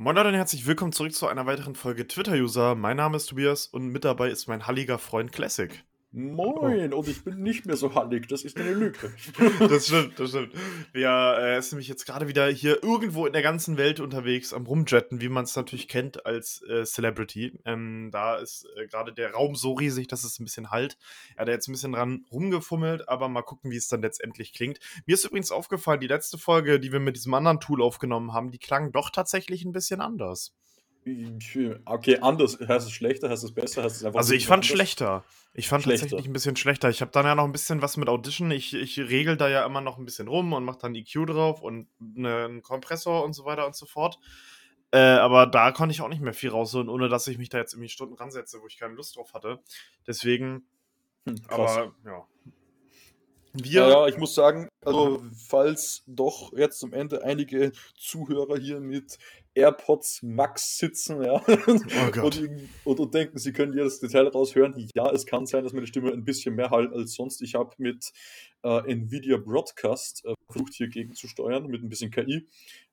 [0.00, 2.76] Moin Leute und herzlich willkommen zurück zu einer weiteren Folge Twitter-User.
[2.76, 5.84] Mein Name ist Tobias und mit dabei ist mein halliger Freund Classic.
[6.10, 9.12] Moin, und ich bin nicht mehr so hallig, das ist eine Lüge.
[9.68, 10.54] Das stimmt, das stimmt.
[10.92, 14.64] Wir äh, ist nämlich jetzt gerade wieder hier irgendwo in der ganzen Welt unterwegs am
[14.64, 17.60] Rumjetten, wie man es natürlich kennt als äh, Celebrity.
[17.66, 20.96] Ähm, da ist äh, gerade der Raum so riesig, dass es ein bisschen halt.
[21.36, 24.78] Er hat jetzt ein bisschen dran rumgefummelt, aber mal gucken, wie es dann letztendlich klingt.
[25.04, 28.50] Mir ist übrigens aufgefallen, die letzte Folge, die wir mit diesem anderen Tool aufgenommen haben,
[28.50, 30.54] die klang doch tatsächlich ein bisschen anders.
[31.84, 32.58] Okay, anders.
[32.60, 34.18] Heißt es schlechter, heißt es besser, heißt es einfach.
[34.18, 34.68] Also ich fand anders?
[34.68, 35.24] schlechter.
[35.54, 36.06] Ich fand schlechter.
[36.06, 36.88] tatsächlich ein bisschen schlechter.
[36.90, 38.50] Ich habe dann ja noch ein bisschen was mit Audition.
[38.50, 41.62] Ich, ich regel da ja immer noch ein bisschen rum und mache dann EQ drauf
[41.62, 44.18] und ne, einen Kompressor und so weiter und so fort.
[44.90, 47.58] Äh, aber da konnte ich auch nicht mehr viel rausholen, ohne dass ich mich da
[47.58, 49.60] jetzt irgendwie Stunden ransetze, wo ich keine Lust drauf hatte.
[50.06, 50.66] Deswegen.
[51.26, 52.26] Hm, aber ja,
[53.62, 59.18] wir ja, ich muss sagen, also falls doch jetzt zum Ende einige Zuhörer hier mit
[59.54, 65.10] AirPods Max sitzen, ja, oh und, und, und, denken, sie können jedes Detail raushören, ja,
[65.10, 67.42] es kann sein, dass meine Stimme ein bisschen mehr halt als sonst.
[67.42, 68.12] Ich habe mit
[68.62, 72.48] äh, Nvidia Broadcast äh, versucht, hier gegenzusteuern, mit ein bisschen KI.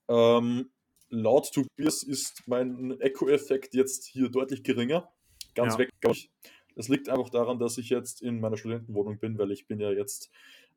[0.07, 0.69] Ähm,
[1.09, 5.11] laut Tobias ist mein Echo-Effekt jetzt hier deutlich geringer.
[5.53, 5.79] Ganz ja.
[5.79, 6.29] weg, glaube ich.
[6.75, 9.91] Das liegt einfach daran, dass ich jetzt in meiner Studentenwohnung bin, weil ich bin ja
[9.91, 10.29] jetzt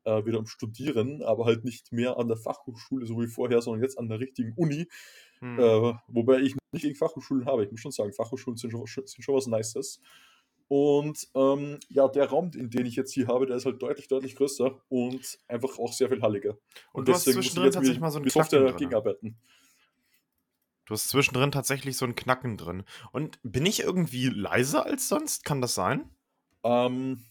[0.05, 3.83] äh, wieder am Studieren, aber halt nicht mehr an der Fachhochschule so wie vorher, sondern
[3.83, 4.87] jetzt an der richtigen Uni.
[5.39, 5.59] Hm.
[5.59, 7.65] Äh, wobei ich nicht gegen Fachhochschulen habe.
[7.65, 10.01] Ich muss schon sagen, Fachhochschulen sind schon, sind schon was Nices.
[10.67, 14.07] Und ähm, ja, der Raum, in den ich jetzt hier habe, der ist halt deutlich,
[14.07, 16.51] deutlich größer und einfach auch sehr viel halliger.
[16.93, 19.35] Und, und deswegen muss ich tatsächlich mal so ein Knacken dagegen arbeiten.
[20.89, 22.83] Du hast zwischendrin tatsächlich so ein Knacken drin.
[23.11, 25.45] Und bin ich irgendwie leiser als sonst?
[25.45, 26.09] Kann das sein?
[26.63, 27.23] Ähm,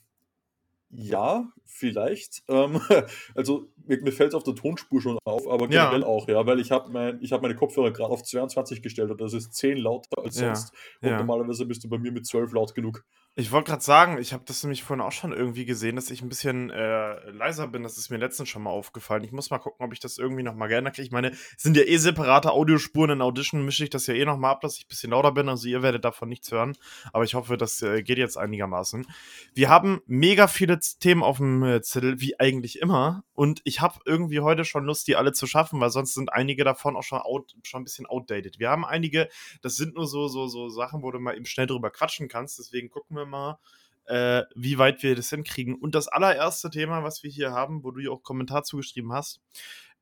[0.90, 2.42] ja, vielleicht.
[2.48, 2.80] Ähm,
[3.34, 6.06] also mir, mir fällt es auf der Tonspur schon auf, aber generell ja.
[6.06, 9.32] auch, ja, weil ich habe mein, hab meine Kopfhörer gerade auf 22 gestellt und das
[9.32, 10.72] ist 10 lauter als sonst.
[10.72, 11.08] Ja.
[11.08, 11.18] Und ja.
[11.18, 13.04] normalerweise bist du bei mir mit 12 laut genug.
[13.40, 16.22] Ich wollte gerade sagen, ich habe das nämlich vorhin auch schon irgendwie gesehen, dass ich
[16.22, 17.84] ein bisschen äh, leiser bin.
[17.84, 19.22] Das ist mir letztens schon mal aufgefallen.
[19.22, 21.06] Ich muss mal gucken, ob ich das irgendwie noch mal gerne kriege.
[21.06, 23.10] Ich meine, es sind ja eh separate Audiospuren.
[23.10, 25.30] In Audition mische ich das ja eh noch mal ab, dass ich ein bisschen lauter
[25.30, 25.48] bin.
[25.48, 26.76] Also ihr werdet davon nichts hören.
[27.12, 29.06] Aber ich hoffe, das äh, geht jetzt einigermaßen.
[29.54, 33.24] Wir haben mega viele Themen auf dem äh, Zettel, wie eigentlich immer.
[33.34, 36.64] Und ich habe irgendwie heute schon Lust, die alle zu schaffen, weil sonst sind einige
[36.64, 38.58] davon auch schon, out, schon ein bisschen outdated.
[38.58, 39.28] Wir haben einige,
[39.62, 42.58] das sind nur so, so, so Sachen, wo du mal eben schnell drüber quatschen kannst.
[42.58, 43.58] Deswegen gucken wir mal,
[44.06, 45.74] äh, wie weit wir das hinkriegen.
[45.74, 49.40] Und das allererste Thema, was wir hier haben, wo du ja auch Kommentar zugeschrieben hast,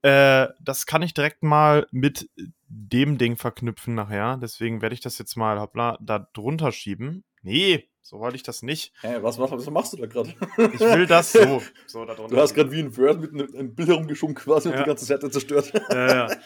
[0.02, 2.30] äh, das kann ich direkt mal mit
[2.68, 4.38] dem Ding verknüpfen nachher.
[4.40, 7.24] Deswegen werde ich das jetzt mal hoppla, da drunter schieben.
[7.42, 8.92] Nee, so wollte ich das nicht.
[9.00, 10.32] Hä, was, was, was machst du da gerade?
[10.74, 11.60] Ich will das so.
[11.88, 14.76] so du hast gerade wie ein Word mit einem, einem Bild herumgeschoben quasi ja.
[14.76, 15.72] und die ganze Seite zerstört.
[15.90, 16.36] Ja, ja.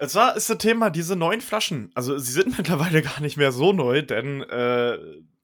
[0.00, 1.90] Und zwar ist das Thema diese neuen Flaschen.
[1.94, 4.98] Also sie sind mittlerweile gar nicht mehr so neu, denn äh,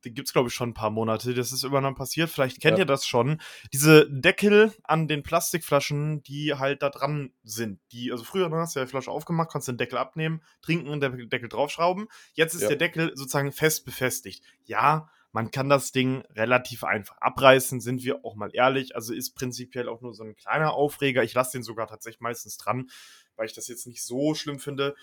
[0.06, 1.34] die gibt es, glaube ich, schon ein paar Monate.
[1.34, 2.30] Das ist übereinander passiert.
[2.30, 2.84] Vielleicht kennt ja.
[2.84, 3.38] ihr das schon.
[3.74, 7.78] Diese Deckel an den Plastikflaschen, die halt da dran sind.
[7.92, 10.88] Die, also früher ne, hast du ja die Flasche aufgemacht, konntest den Deckel abnehmen, trinken
[10.88, 12.06] und den Deckel draufschrauben.
[12.32, 12.68] Jetzt ist ja.
[12.68, 14.42] der Deckel sozusagen fest befestigt.
[14.64, 18.94] Ja, man kann das Ding relativ einfach abreißen, sind wir auch mal ehrlich.
[18.94, 21.24] Also ist prinzipiell auch nur so ein kleiner Aufreger.
[21.24, 22.90] Ich lasse den sogar tatsächlich meistens dran,
[23.36, 24.94] weil ich das jetzt nicht so schlimm finde.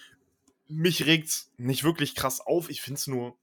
[0.67, 2.69] Mich regt's nicht wirklich krass auf.
[2.69, 3.37] Ich finde es nur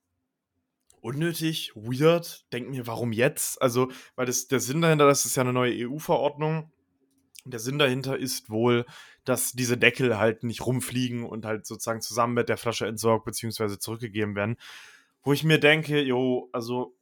[1.01, 2.47] unnötig, weird.
[2.53, 3.61] Denk mir, warum jetzt?
[3.61, 6.71] Also, weil das, der Sinn dahinter, das ist ja eine neue EU-Verordnung.
[7.45, 8.87] Der Sinn dahinter ist wohl,
[9.25, 13.79] dass diese Deckel halt nicht rumfliegen und halt sozusagen zusammen mit der Flasche entsorgt bzw.
[13.79, 14.57] zurückgegeben werden.
[15.27, 16.95] Wo ich mir denke, jo, also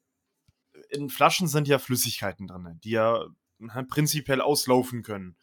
[0.89, 3.27] in Flaschen sind ja Flüssigkeiten drin, die ja
[3.69, 5.37] halt prinzipiell auslaufen können.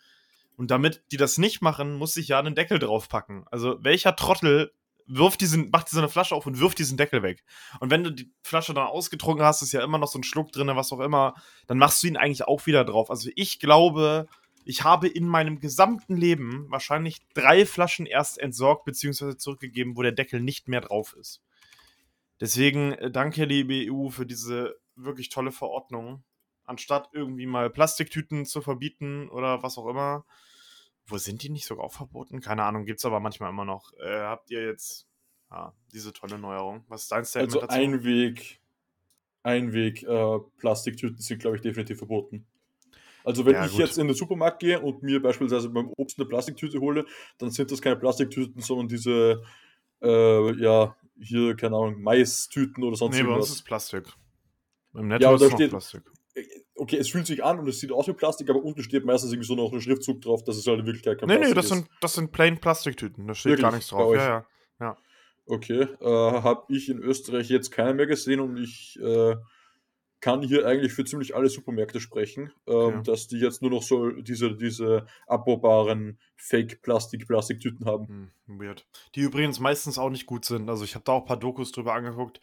[0.58, 3.46] Und damit die das nicht machen, muss ich ja einen Deckel draufpacken.
[3.52, 4.74] Also welcher Trottel
[5.06, 7.44] wirft diesen, macht diese Flasche auf und wirft diesen Deckel weg.
[7.82, 10.52] Und wenn du die Flasche dann ausgetrunken hast, ist ja immer noch so ein Schluck
[10.52, 11.36] drin, was auch immer,
[11.68, 13.12] dann machst du ihn eigentlich auch wieder drauf.
[13.12, 14.28] Also ich glaube,
[14.66, 19.38] ich habe in meinem gesamten Leben wahrscheinlich drei Flaschen erst entsorgt bzw.
[19.38, 21.44] zurückgegeben, wo der Deckel nicht mehr drauf ist.
[22.42, 26.24] Deswegen äh, danke, liebe EU, für diese wirklich tolle Verordnung.
[26.66, 30.26] Anstatt irgendwie mal Plastiktüten zu verbieten oder was auch immer,
[31.06, 32.42] wo sind die nicht sogar auch verboten?
[32.42, 33.94] Keine Ahnung, gibt es aber manchmal immer noch.
[34.00, 35.08] Äh, habt ihr jetzt
[35.52, 36.84] ja, diese tolle Neuerung?
[36.88, 37.80] Was ist dein Statement also dazu?
[37.80, 38.60] Einweg,
[39.44, 42.46] Einweg äh, Plastiktüten sind, glaube ich, definitiv verboten.
[43.24, 43.82] Also wenn ja, ich gut.
[43.82, 47.06] jetzt in den Supermarkt gehe und mir beispielsweise beim Obst eine Plastiktüte hole,
[47.38, 49.44] dann sind das keine Plastiktüten, sondern diese,
[50.02, 53.36] äh, ja, hier, keine Ahnung, Maistüten oder sonst nee, irgendwas.
[53.36, 54.06] Nee, bei uns ist Plastik.
[54.94, 56.04] Im Netto ja, ist es steht, Plastik
[56.82, 59.32] okay, es fühlt sich an und es sieht aus wie Plastik, aber unten steht meistens
[59.32, 61.62] irgendwie so noch ein Schriftzug drauf, dass es halt in Wirklichkeit kein nee, Plastik nee,
[61.62, 61.76] das ist.
[61.76, 63.64] Nee, das sind plain Plastiktüten, da steht Wirklich?
[63.64, 64.16] gar nichts drauf.
[64.16, 64.46] Ja, ja,
[64.80, 64.98] ja.
[65.46, 69.36] Okay, äh, habe ich in Österreich jetzt keinen mehr gesehen und ich äh,
[70.22, 73.02] kann hier eigentlich für ziemlich alle Supermärkte sprechen, ähm, ja.
[73.02, 78.32] dass die jetzt nur noch so diese, diese abbaubaren Fake-Plastik-Plastiktüten haben.
[78.48, 78.88] Hm, weird.
[79.16, 80.70] Die übrigens meistens auch nicht gut sind.
[80.70, 82.40] Also ich habe da auch ein paar Dokus drüber angeguckt.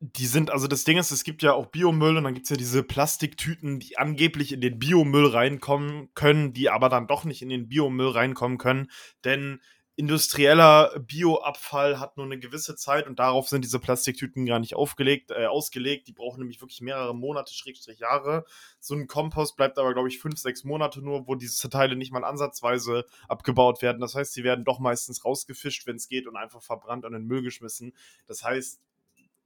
[0.00, 2.50] Die sind, also das Ding ist, es gibt ja auch Biomüll und dann gibt es
[2.50, 7.42] ja diese Plastiktüten, die angeblich in den Biomüll reinkommen können, die aber dann doch nicht
[7.42, 8.88] in den Biomüll reinkommen können.
[9.24, 9.60] Denn
[9.98, 15.32] industrieller Bioabfall hat nur eine gewisse Zeit und darauf sind diese Plastiktüten gar nicht aufgelegt,
[15.32, 16.06] äh, ausgelegt.
[16.06, 18.44] Die brauchen nämlich wirklich mehrere Monate, Schrägstrich Jahre.
[18.78, 22.12] So ein Kompost bleibt aber, glaube ich, fünf, sechs Monate nur, wo diese Teile nicht
[22.12, 24.00] mal ansatzweise abgebaut werden.
[24.00, 27.22] Das heißt, sie werden doch meistens rausgefischt, wenn es geht, und einfach verbrannt und in
[27.22, 27.92] den Müll geschmissen.
[28.28, 28.80] Das heißt,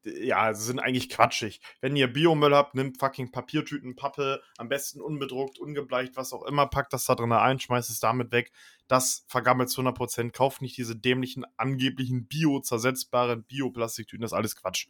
[0.04, 1.60] ja, sie sind eigentlich quatschig.
[1.81, 6.66] Wenn ihr Biomüll habt, nimmt fucking Papiertüten, Pappe, am besten unbedruckt, ungebleicht, was auch immer,
[6.66, 8.52] packt das da drin ein, schmeißt es damit weg.
[8.88, 10.32] Das vergammelt zu 100%.
[10.32, 14.88] Kauft nicht diese dämlichen, angeblichen bio-zersetzbaren Bioplastiktüten, das ist alles Quatsch.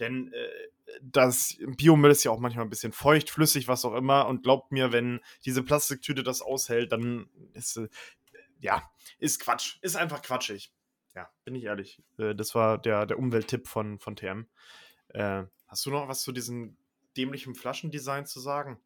[0.00, 4.26] Denn äh, das Biomüll ist ja auch manchmal ein bisschen feucht, flüssig, was auch immer.
[4.26, 7.88] Und glaubt mir, wenn diese Plastiktüte das aushält, dann ist, äh,
[8.60, 9.78] ja, ist Quatsch.
[9.80, 10.72] Ist einfach quatschig
[11.14, 12.02] ja, bin ich ehrlich.
[12.18, 14.46] Äh, das war der, der Umwelttipp von, von TM.
[15.08, 16.76] Äh, hast du noch was zu diesem
[17.16, 18.78] dämlichen Flaschendesign zu sagen?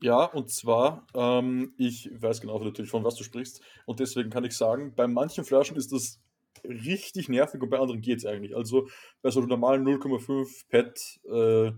[0.00, 3.62] Ja, und zwar, ähm, ich weiß genau natürlich, von was du sprichst.
[3.84, 6.20] Und deswegen kann ich sagen, bei manchen Flaschen ist das
[6.64, 8.56] richtig nervig und bei anderen geht es eigentlich.
[8.56, 8.88] Also
[9.22, 11.72] bei so normalen 0,5 PET, äh,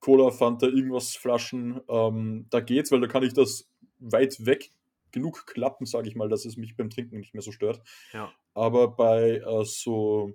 [0.00, 3.68] Cola, Fanta, irgendwas Flaschen, ähm, da geht's, weil da kann ich das
[3.98, 4.72] weit weg
[5.10, 7.80] genug klappen, sage ich mal, dass es mich beim Trinken nicht mehr so stört.
[8.12, 8.32] Ja.
[8.58, 10.32] Aber bei äh, so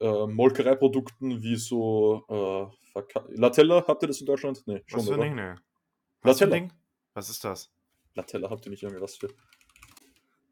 [0.00, 3.00] äh, Molkereiprodukten wie so äh,
[3.34, 4.62] Latella, habt ihr das in Deutschland?
[4.66, 5.18] Nee, schon, was für?
[5.18, 5.54] Ding, nee.
[6.22, 6.68] Latella.
[7.12, 7.70] Was ist das?
[8.14, 9.28] Latella, habt ihr nicht irgendwie was für?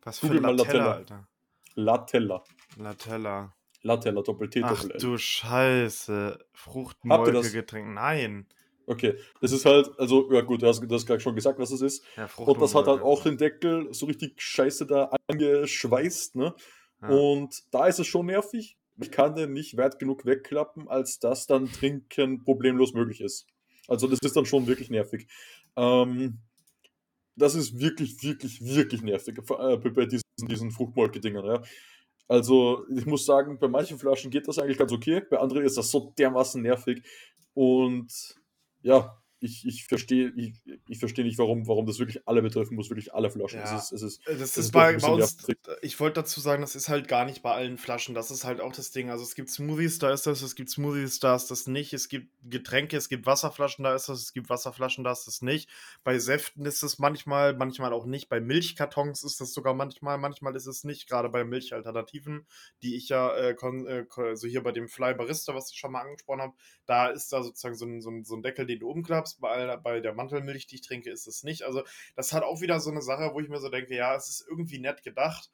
[0.02, 1.28] Was für Latella, Latella, Alter?
[1.76, 2.44] Latella.
[2.76, 3.54] Latella.
[3.82, 4.92] Latella, Doppel-T, Doppel-L.
[4.94, 6.38] Ach du Scheiße.
[6.52, 7.94] Fruchtmolkegetränk.
[7.94, 8.46] Nein.
[8.86, 11.70] Okay, das ist halt, also, ja gut, du hast, du hast gerade schon gesagt, was
[11.70, 12.04] es ist.
[12.16, 16.54] Ja, und das hat halt auch den Deckel so richtig scheiße da angeschweißt, ne?
[17.10, 18.76] Und da ist es schon nervig.
[19.00, 23.46] Ich kann den nicht weit genug wegklappen, als dass dann Trinken problemlos möglich ist.
[23.88, 25.26] Also das ist dann schon wirklich nervig.
[25.76, 26.38] Ähm,
[27.36, 31.62] das ist wirklich, wirklich, wirklich nervig äh, bei diesen, diesen Fruchtmolke-Dingern, ja.
[32.28, 35.76] Also, ich muss sagen, bei manchen Flaschen geht das eigentlich ganz okay, bei anderen ist
[35.76, 37.02] das so dermaßen nervig.
[37.52, 38.36] Und
[38.82, 40.54] ja, ich, ich verstehe ich,
[40.88, 43.58] ich versteh nicht, warum, warum das wirklich alle betreffen muss, wirklich alle Flaschen.
[43.58, 43.76] Ja.
[43.76, 45.36] Es ist, es ist, das ist, ist bei, bei uns,
[45.82, 48.60] ich wollte dazu sagen, das ist halt gar nicht bei allen Flaschen, das ist halt
[48.60, 49.10] auch das Ding.
[49.10, 52.08] Also es gibt Smoothies, da ist das, es gibt Smoothies, da ist das nicht, es
[52.08, 55.68] gibt Getränke, es gibt Wasserflaschen, da ist das, es gibt Wasserflaschen, da ist das nicht.
[56.04, 58.28] Bei Säften ist es manchmal, manchmal auch nicht.
[58.28, 62.46] Bei Milchkartons ist das sogar manchmal, manchmal ist es nicht, gerade bei Milchalternativen,
[62.82, 66.02] die ich ja, äh, äh, also hier bei dem Fly Barista, was ich schon mal
[66.02, 66.54] angesprochen habe,
[66.86, 69.40] da ist da sozusagen so ein, so ein, so ein Deckel, den du umklappst Carbs,
[69.40, 71.62] bei, bei der Mantelmilch, die ich trinke, ist es nicht.
[71.62, 71.82] Also,
[72.16, 74.46] das hat auch wieder so eine Sache, wo ich mir so denke, ja, es ist
[74.48, 75.50] irgendwie nett gedacht,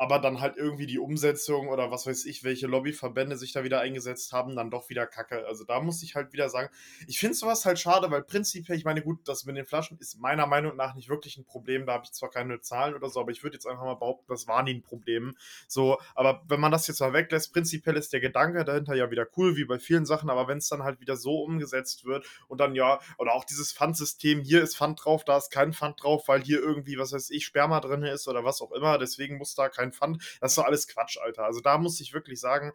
[0.00, 3.80] aber dann halt irgendwie die Umsetzung oder was weiß ich, welche Lobbyverbände sich da wieder
[3.80, 5.46] eingesetzt haben, dann doch wieder kacke.
[5.46, 6.70] Also da muss ich halt wieder sagen,
[7.06, 10.18] ich finde sowas halt schade, weil prinzipiell, ich meine, gut, das mit den Flaschen ist
[10.18, 11.84] meiner Meinung nach nicht wirklich ein Problem.
[11.84, 14.24] Da habe ich zwar keine Zahlen oder so, aber ich würde jetzt einfach mal behaupten,
[14.28, 15.36] das war nie ein Problem.
[15.68, 19.26] So, aber wenn man das jetzt mal weglässt, prinzipiell ist der Gedanke dahinter ja wieder
[19.36, 22.58] cool, wie bei vielen Sachen, aber wenn es dann halt wieder so umgesetzt wird und
[22.58, 26.26] dann ja, oder auch dieses Pfandsystem, hier ist Pfand drauf, da ist kein Pfand drauf,
[26.26, 29.54] weil hier irgendwie, was weiß ich, Sperma drin ist oder was auch immer, deswegen muss
[29.54, 30.22] da kein Pfand.
[30.40, 31.44] Das ist doch alles Quatsch, Alter.
[31.44, 32.72] Also da muss ich wirklich sagen,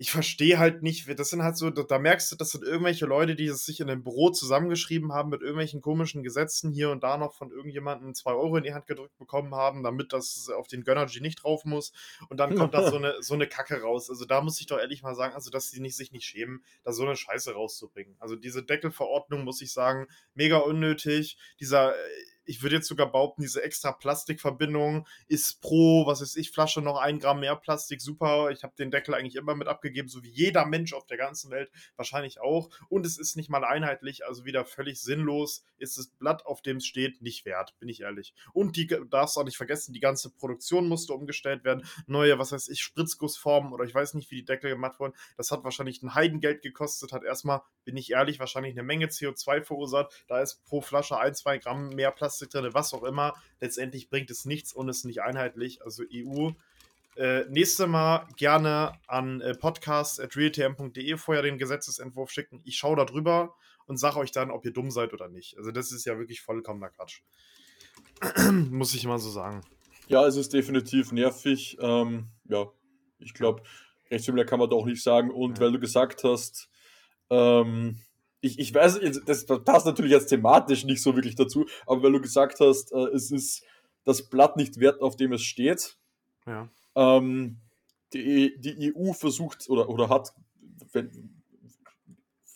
[0.00, 3.34] ich verstehe halt nicht, das sind halt so, da merkst du, das sind irgendwelche Leute,
[3.34, 7.34] die sich in einem Büro zusammengeschrieben haben mit irgendwelchen komischen Gesetzen hier und da noch
[7.34, 11.20] von irgendjemandem zwei Euro in die Hand gedrückt bekommen haben, damit das auf den Gönnergy
[11.20, 11.92] nicht drauf muss.
[12.28, 14.08] Und dann kommt da so eine, so eine Kacke raus.
[14.08, 16.62] Also da muss ich doch ehrlich mal sagen, also dass sie nicht, sich nicht schämen,
[16.84, 18.14] da so eine Scheiße rauszubringen.
[18.20, 21.38] Also diese Deckelverordnung, muss ich sagen, mega unnötig.
[21.58, 21.92] Dieser
[22.48, 26.96] ich würde jetzt sogar behaupten, diese extra Plastikverbindung ist pro, was weiß ich, Flasche noch
[26.96, 28.50] ein Gramm mehr Plastik, super.
[28.50, 31.50] Ich habe den Deckel eigentlich immer mit abgegeben, so wie jeder Mensch auf der ganzen
[31.50, 32.70] Welt wahrscheinlich auch.
[32.88, 36.78] Und es ist nicht mal einheitlich, also wieder völlig sinnlos ist das Blatt, auf dem
[36.78, 38.32] es steht, nicht wert, bin ich ehrlich.
[38.54, 41.84] Und die darfst auch nicht vergessen, die ganze Produktion musste umgestellt werden.
[42.06, 45.14] Neue, was weiß ich, Spritzgussformen oder ich weiß nicht, wie die Deckel gemacht wurden.
[45.36, 49.62] Das hat wahrscheinlich ein Heidengeld gekostet, hat erstmal, bin ich ehrlich, wahrscheinlich eine Menge CO2
[49.62, 50.24] verursacht.
[50.28, 53.34] Da ist pro Flasche ein, zwei Gramm mehr Plastik Plastik drin, was auch immer.
[53.60, 55.82] Letztendlich bringt es nichts und ist nicht einheitlich.
[55.82, 56.50] Also EU.
[57.16, 62.60] Äh, nächste Mal gerne an äh, podcast.realtm.de vorher den Gesetzesentwurf schicken.
[62.64, 63.54] Ich schaue da drüber
[63.86, 65.56] und sage euch dann, ob ihr dumm seid oder nicht.
[65.58, 67.22] Also das ist ja wirklich vollkommener Quatsch.
[68.70, 69.62] Muss ich mal so sagen.
[70.06, 71.76] Ja, es ist definitiv nervig.
[71.80, 72.66] Ähm, ja,
[73.18, 73.62] Ich glaube,
[74.10, 75.32] recht mehr kann man da auch nicht sagen.
[75.32, 75.64] Und ja.
[75.64, 76.70] weil du gesagt hast,
[77.30, 77.98] ähm,
[78.40, 82.20] ich, ich weiß, das passt natürlich jetzt thematisch nicht so wirklich dazu, aber weil du
[82.20, 83.64] gesagt hast, äh, es ist
[84.04, 85.96] das Blatt nicht wert, auf dem es steht.
[86.46, 86.68] Ja.
[86.94, 87.58] Ähm,
[88.12, 90.32] die, die EU versucht oder, oder hat,
[90.92, 91.42] wenn,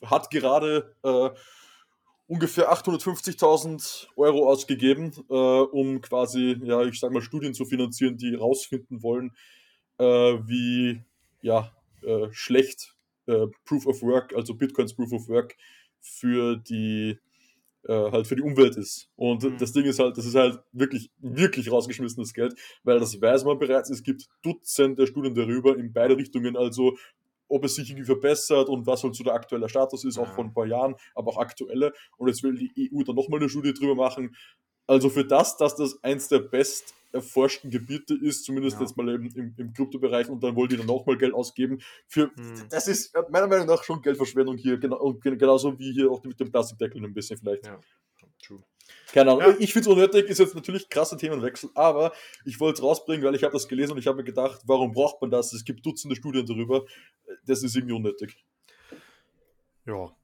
[0.04, 1.30] hat gerade äh,
[2.26, 8.32] ungefähr 850.000 Euro ausgegeben, äh, um quasi, ja, ich sag mal, Studien zu finanzieren, die
[8.32, 9.36] herausfinden wollen,
[9.98, 11.04] äh, wie
[11.42, 11.70] ja,
[12.02, 12.94] äh, schlecht
[13.26, 15.56] äh, Proof of Work, also Bitcoins Proof of Work
[16.00, 17.18] für die
[17.84, 19.08] äh, halt für die Umwelt ist.
[19.16, 19.58] Und mhm.
[19.58, 23.58] das Ding ist halt, das ist halt wirklich, wirklich rausgeschmissenes Geld, weil das weiß man
[23.58, 26.96] bereits, es gibt Dutzende Studien darüber in beide Richtungen, also
[27.48, 30.44] ob es sich irgendwie verbessert und was halt so der aktuelle Status ist, auch vor
[30.44, 31.92] ein paar Jahren, aber auch aktuelle.
[32.16, 34.34] Und jetzt will die EU dann nochmal eine Studie drüber machen.
[34.86, 38.82] Also für das, dass das eins der best erforschten Gebiete ist, zumindest ja.
[38.82, 41.80] jetzt mal eben im, im Kryptobereich und dann wollen die dann nochmal Geld ausgeben.
[42.06, 42.68] Für, hm.
[42.70, 46.40] Das ist meiner Meinung nach schon Geldverschwendung hier, genau, und genauso wie hier auch mit
[46.40, 47.66] dem Plastikdeckel ein bisschen vielleicht.
[47.66, 47.78] Ja.
[48.42, 48.62] True.
[49.12, 49.42] Keine Ahnung.
[49.42, 49.56] Ja.
[49.58, 52.12] Ich finde es unnötig, ist jetzt natürlich krasser Themenwechsel, aber
[52.44, 54.92] ich wollte es rausbringen, weil ich habe das gelesen und ich habe mir gedacht, warum
[54.92, 55.52] braucht man das?
[55.52, 56.84] Es gibt Dutzende Studien darüber.
[57.46, 58.44] Das ist irgendwie unnötig.
[59.86, 60.14] Ja,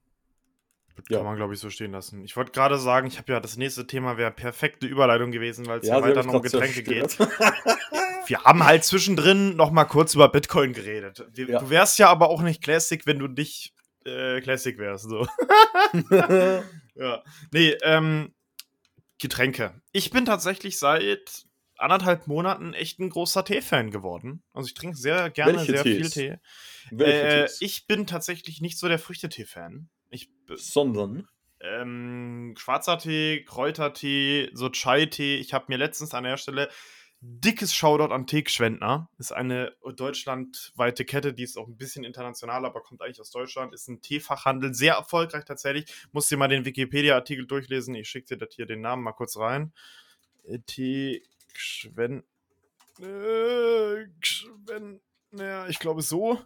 [1.07, 1.23] kann ja.
[1.23, 2.23] man, glaube ich, so stehen lassen.
[2.23, 5.79] Ich wollte gerade sagen, ich habe ja das nächste Thema wäre perfekte Überleitung gewesen, weil
[5.79, 7.17] es ja, weiter noch um Getränke geht.
[8.27, 11.25] Wir haben halt zwischendrin noch mal kurz über Bitcoin geredet.
[11.33, 11.59] Wir, ja.
[11.59, 13.73] Du wärst ja aber auch nicht Classic, wenn du nicht
[14.05, 15.09] äh, Classic wärst.
[15.09, 15.25] So.
[16.95, 17.23] ja.
[17.51, 18.35] Nee, ähm,
[19.19, 19.81] Getränke.
[19.91, 21.45] Ich bin tatsächlich seit
[21.79, 24.43] anderthalb Monaten echt ein großer Tee-Fan geworden.
[24.53, 26.13] Also ich trinke sehr gerne Welche sehr Tees?
[26.13, 26.39] viel
[26.91, 27.03] Tee.
[27.03, 29.89] Äh, ich bin tatsächlich nicht so der Früchtetee-Fan.
[30.09, 31.27] Ich, Sondern?
[31.61, 35.37] Ähm, schwarzer Tee, Kräutertee, so Chai-Tee.
[35.37, 36.69] Ich habe mir letztens an der Stelle
[37.21, 39.09] dickes Shoutout an Teegeschwendner.
[39.17, 43.73] Ist eine deutschlandweite Kette, die ist auch ein bisschen international, aber kommt eigentlich aus Deutschland.
[43.73, 45.93] Ist ein Teefachhandel, sehr erfolgreich tatsächlich.
[46.11, 47.95] Musst dir mal den Wikipedia-Artikel durchlesen.
[47.95, 49.73] Ich schicke dir das hier den Namen mal kurz rein.
[50.43, 52.23] Äh, Teegeschwendner.
[53.01, 54.05] Äh,
[55.33, 56.39] ja, ich glaube so.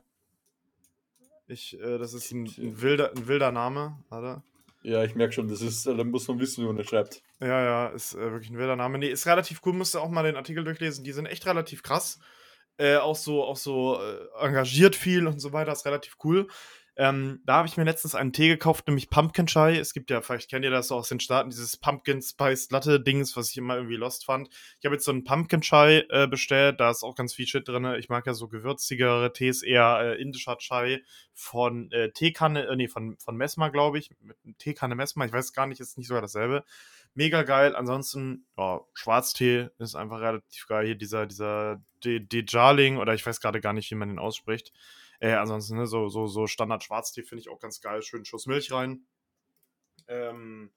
[1.48, 4.44] Ich, äh, das ist ein, ein, wilder, ein wilder Name, oder?
[4.84, 7.22] Ja, ich merke schon, das ist, äh, da muss man wissen, wie man das schreibt.
[7.40, 8.98] Ja, ja, ist äh, wirklich ein wilder Name.
[8.98, 11.04] Nee, ist relativ cool, musst du auch mal den Artikel durchlesen.
[11.04, 12.20] Die sind echt relativ krass.
[12.78, 16.48] Äh, auch so, auch so äh, engagiert viel und so weiter, ist relativ cool.
[16.96, 19.78] Ähm, da habe ich mir letztens einen Tee gekauft, nämlich Pumpkin Chai.
[19.78, 23.00] Es gibt ja, vielleicht kennt ihr das so aus den Staaten, dieses Pumpkin Spice Latte
[23.00, 24.50] Dings, was ich immer irgendwie lost fand.
[24.80, 27.68] Ich habe jetzt so einen Pumpkin Chai äh, bestellt, da ist auch ganz viel Shit
[27.68, 27.86] drin.
[27.98, 31.02] Ich mag ja so gewürzigere Tees, eher äh, indischer Chai
[31.34, 34.12] von äh, Teekanne, äh, nee, von, von Mesma, glaube ich.
[34.22, 36.64] Mit Teekanne Mesma, ich weiß gar nicht, ist nicht sogar dasselbe.
[37.16, 37.76] Mega geil.
[37.76, 40.86] Ansonsten, ja, Schwarztee ist einfach relativ geil.
[40.86, 44.72] Hier dieser, dieser Dejaling, oder ich weiß gerade gar nicht, wie man den ausspricht.
[45.24, 48.02] Äh, ansonsten, ne, so, so, so Standard-Schwarztee finde ich auch ganz geil.
[48.02, 49.06] Schönen Schuss Milch rein.
[50.10, 50.70] Ähm,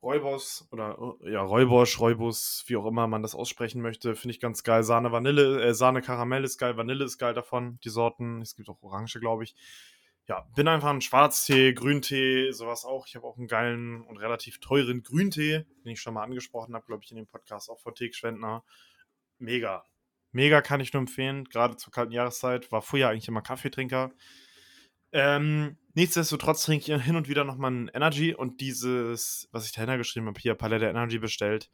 [0.00, 4.62] Räubos oder ja, Räubosch, Räubus, wie auch immer man das aussprechen möchte, finde ich ganz
[4.62, 4.84] geil.
[4.84, 8.40] Sahne Vanille, äh, Sahne Karamell ist geil, Vanille ist geil davon, die Sorten.
[8.40, 9.56] Es gibt auch Orange, glaube ich.
[10.28, 13.08] Ja, bin einfach ein Schwarztee, Grüntee, sowas auch.
[13.08, 16.86] Ich habe auch einen geilen und relativ teuren Grüntee, den ich schon mal angesprochen habe,
[16.86, 18.62] glaube ich, in dem Podcast auch von Teekschwendner.
[19.38, 19.84] Mega.
[20.32, 22.72] Mega kann ich nur empfehlen, gerade zur kalten Jahreszeit.
[22.72, 24.12] War früher eigentlich immer Kaffeetrinker.
[25.12, 29.98] Ähm, nichtsdestotrotz trinke ich hin und wieder nochmal ein Energy und dieses, was ich dahinter
[29.98, 31.70] geschrieben habe, hier Palette Energy bestellt,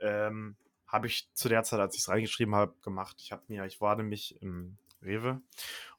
[0.00, 3.16] ähm, habe ich zu der Zeit, als ich es reingeschrieben habe, gemacht.
[3.20, 5.40] Ich habe mir, ich war nämlich im Rewe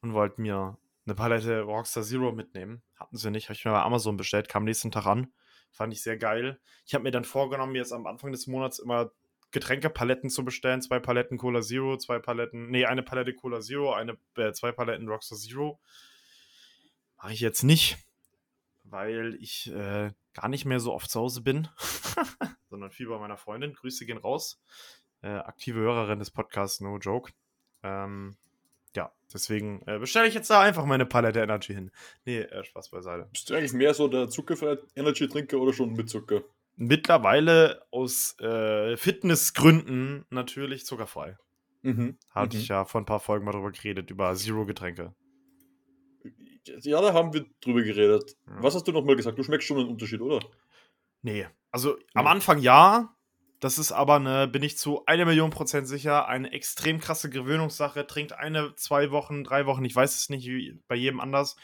[0.01, 2.83] und wollte mir eine Palette Rockstar Zero mitnehmen.
[2.95, 5.33] Hatten sie nicht, habe ich mir bei Amazon bestellt, kam nächsten Tag an.
[5.71, 6.59] Fand ich sehr geil.
[6.85, 9.11] Ich habe mir dann vorgenommen, jetzt am Anfang des Monats immer
[9.53, 10.81] Getränkepaletten zu bestellen.
[10.81, 15.07] Zwei Paletten Cola Zero, zwei Paletten, nee, eine Palette Cola Zero, eine, äh, zwei Paletten
[15.07, 15.79] Rockstar Zero.
[17.17, 17.97] Mache ich jetzt nicht,
[18.83, 21.69] weil ich äh, gar nicht mehr so oft zu Hause bin,
[22.69, 23.73] sondern viel bei meiner Freundin.
[23.73, 24.61] Grüße gehen raus.
[25.21, 27.31] Äh, aktive Hörerin des Podcasts, no joke.
[27.83, 28.35] Ähm,
[28.95, 31.91] ja, deswegen äh, bestelle ich jetzt da einfach meine Palette Energy hin.
[32.25, 33.29] Nee, äh, Spaß beiseite.
[33.31, 36.43] Bist du eigentlich mehr so der zuckerfreie Energy-Trinker oder schon mit Zucker?
[36.75, 41.37] Mittlerweile aus äh, Fitnessgründen natürlich zuckerfrei.
[41.81, 42.17] Mhm.
[42.29, 42.61] Hatte mhm.
[42.61, 45.13] ich ja vor ein paar Folgen mal drüber geredet, über Zero-Getränke.
[46.65, 48.37] Ja, da haben wir drüber geredet.
[48.47, 48.63] Ja.
[48.63, 49.37] Was hast du nochmal gesagt?
[49.37, 50.39] Du schmeckst schon einen Unterschied, oder?
[51.21, 51.45] Nee.
[51.71, 52.03] Also ja.
[52.13, 53.13] am Anfang ja.
[53.59, 58.05] Das ist aber eine, bin ich zu einer Million Prozent sicher, eine extrem krasse Gewöhnungssache.
[58.05, 61.55] Trinkt eine, zwei Wochen, drei Wochen, ich weiß es nicht, wie bei jedem anders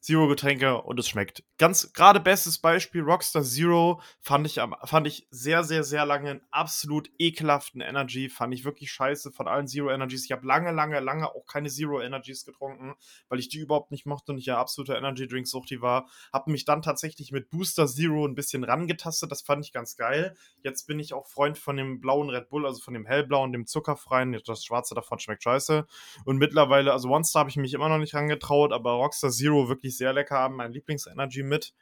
[0.00, 1.42] Zero-Getränke und es schmeckt.
[1.58, 6.42] Ganz gerade bestes Beispiel, Rockstar Zero fand ich, fand ich sehr, sehr, sehr lange einen
[6.50, 8.28] absolut ekelhaften Energy.
[8.28, 10.24] Fand ich wirklich scheiße von allen Zero Energies.
[10.24, 12.94] Ich habe lange, lange, lange auch keine Zero Energies getrunken,
[13.28, 16.08] weil ich die überhaupt nicht mochte und ich ja absoluter Energy Drink Suchti war.
[16.32, 19.32] Habe mich dann tatsächlich mit Booster Zero ein bisschen rangetastet.
[19.32, 20.36] Das fand ich ganz geil.
[20.62, 23.66] Jetzt bin ich auch Freund von dem blauen Red Bull, also von dem hellblauen, dem
[23.66, 24.40] zuckerfreien.
[24.46, 25.84] Das schwarze davon schmeckt scheiße.
[26.24, 29.68] Und mittlerweile, also One Star habe ich mich immer noch nicht rangetraut, aber Rockstar Zero
[29.68, 31.74] wirklich sehr lecker haben, mein Lieblings-Energy mit.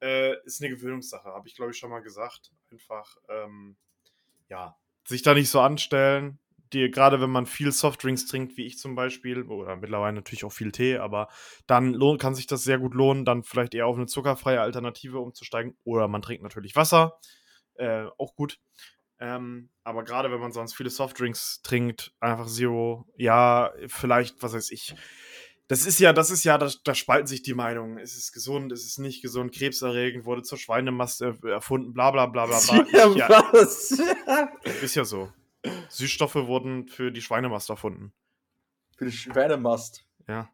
[0.00, 2.52] Äh, ist eine Gewöhnungssache, habe ich glaube ich schon mal gesagt.
[2.70, 3.76] Einfach, ähm,
[4.48, 6.38] ja, sich da nicht so anstellen.
[6.72, 10.52] Die, gerade wenn man viel Softdrinks trinkt, wie ich zum Beispiel, oder mittlerweile natürlich auch
[10.52, 11.28] viel Tee, aber
[11.66, 15.76] dann kann sich das sehr gut lohnen, dann vielleicht eher auf eine zuckerfreie Alternative umzusteigen.
[15.84, 17.20] Oder man trinkt natürlich Wasser,
[17.74, 18.58] äh, auch gut.
[19.20, 24.70] Ähm, aber gerade wenn man sonst viele Softdrinks trinkt, einfach Zero, ja, vielleicht, was weiß
[24.72, 24.94] ich,
[25.68, 27.98] das ist ja, das ist ja, da, da spalten sich die Meinungen.
[27.98, 32.46] Ist es gesund, ist es nicht gesund, krebserregend, wurde zur Schweinemast erfunden, bla bla bla
[32.46, 32.86] bla bla.
[32.92, 33.90] Ja, ja, was?
[34.82, 35.32] Ist ja so.
[35.88, 38.12] Süßstoffe wurden für die Schweinemast erfunden.
[38.96, 40.04] Für die Schweinemast?
[40.28, 40.50] Ja.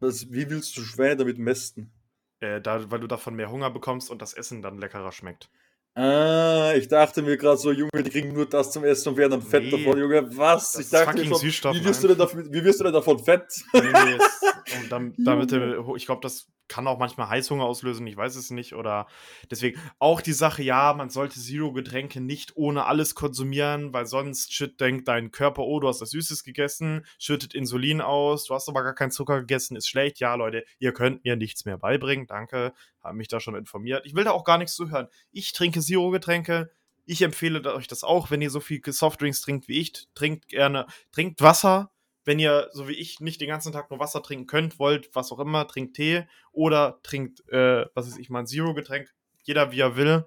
[0.00, 1.92] Was, wie willst du Schweine damit mästen?
[2.40, 5.50] Äh, da, weil du davon mehr Hunger bekommst und das Essen dann leckerer schmeckt.
[5.98, 9.32] Ah, ich dachte mir gerade so, Junge, die kriegen nur das zum Essen und werden
[9.32, 10.36] dann fett nee, davon, Junge.
[10.36, 10.78] Was?
[10.78, 13.42] Ich dachte mir schon, wie wirst, du denn davon, wie wirst du denn davon fett?
[13.72, 15.52] Nee, nee, und damit, damit
[15.96, 18.74] ich glaube, das kann auch manchmal Heißhunger auslösen, ich weiß es nicht.
[18.74, 19.06] Oder
[19.50, 24.80] deswegen auch die Sache, ja, man sollte Zero-Getränke nicht ohne alles konsumieren, weil sonst shit
[24.80, 28.82] denkt dein Körper, oh, du hast das Süßes gegessen, schüttet Insulin aus, du hast aber
[28.82, 30.20] gar keinen Zucker gegessen, ist schlecht.
[30.20, 32.72] Ja, Leute, ihr könnt mir nichts mehr beibringen, danke,
[33.02, 34.04] habe mich da schon informiert.
[34.06, 35.08] Ich will da auch gar nichts zuhören.
[35.32, 36.70] Ich trinke Zero-Getränke.
[37.06, 40.08] Ich empfehle euch das auch, wenn ihr so viel Softdrinks trinkt wie ich.
[40.14, 41.90] Trinkt gerne, trinkt Wasser,
[42.28, 45.32] wenn ihr, so wie ich, nicht den ganzen Tag nur Wasser trinken könnt, wollt, was
[45.32, 49.08] auch immer, trinkt Tee oder trinkt, äh, was weiß ich mal, ein Zero-Getränk.
[49.44, 50.26] Jeder wie er will.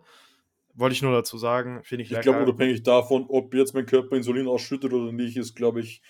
[0.73, 2.11] Wollte ich nur dazu sagen, finde ich.
[2.11, 6.01] Ich glaube, unabhängig davon, ob jetzt mein Körper Insulin ausschüttet oder nicht, ist, glaube ich,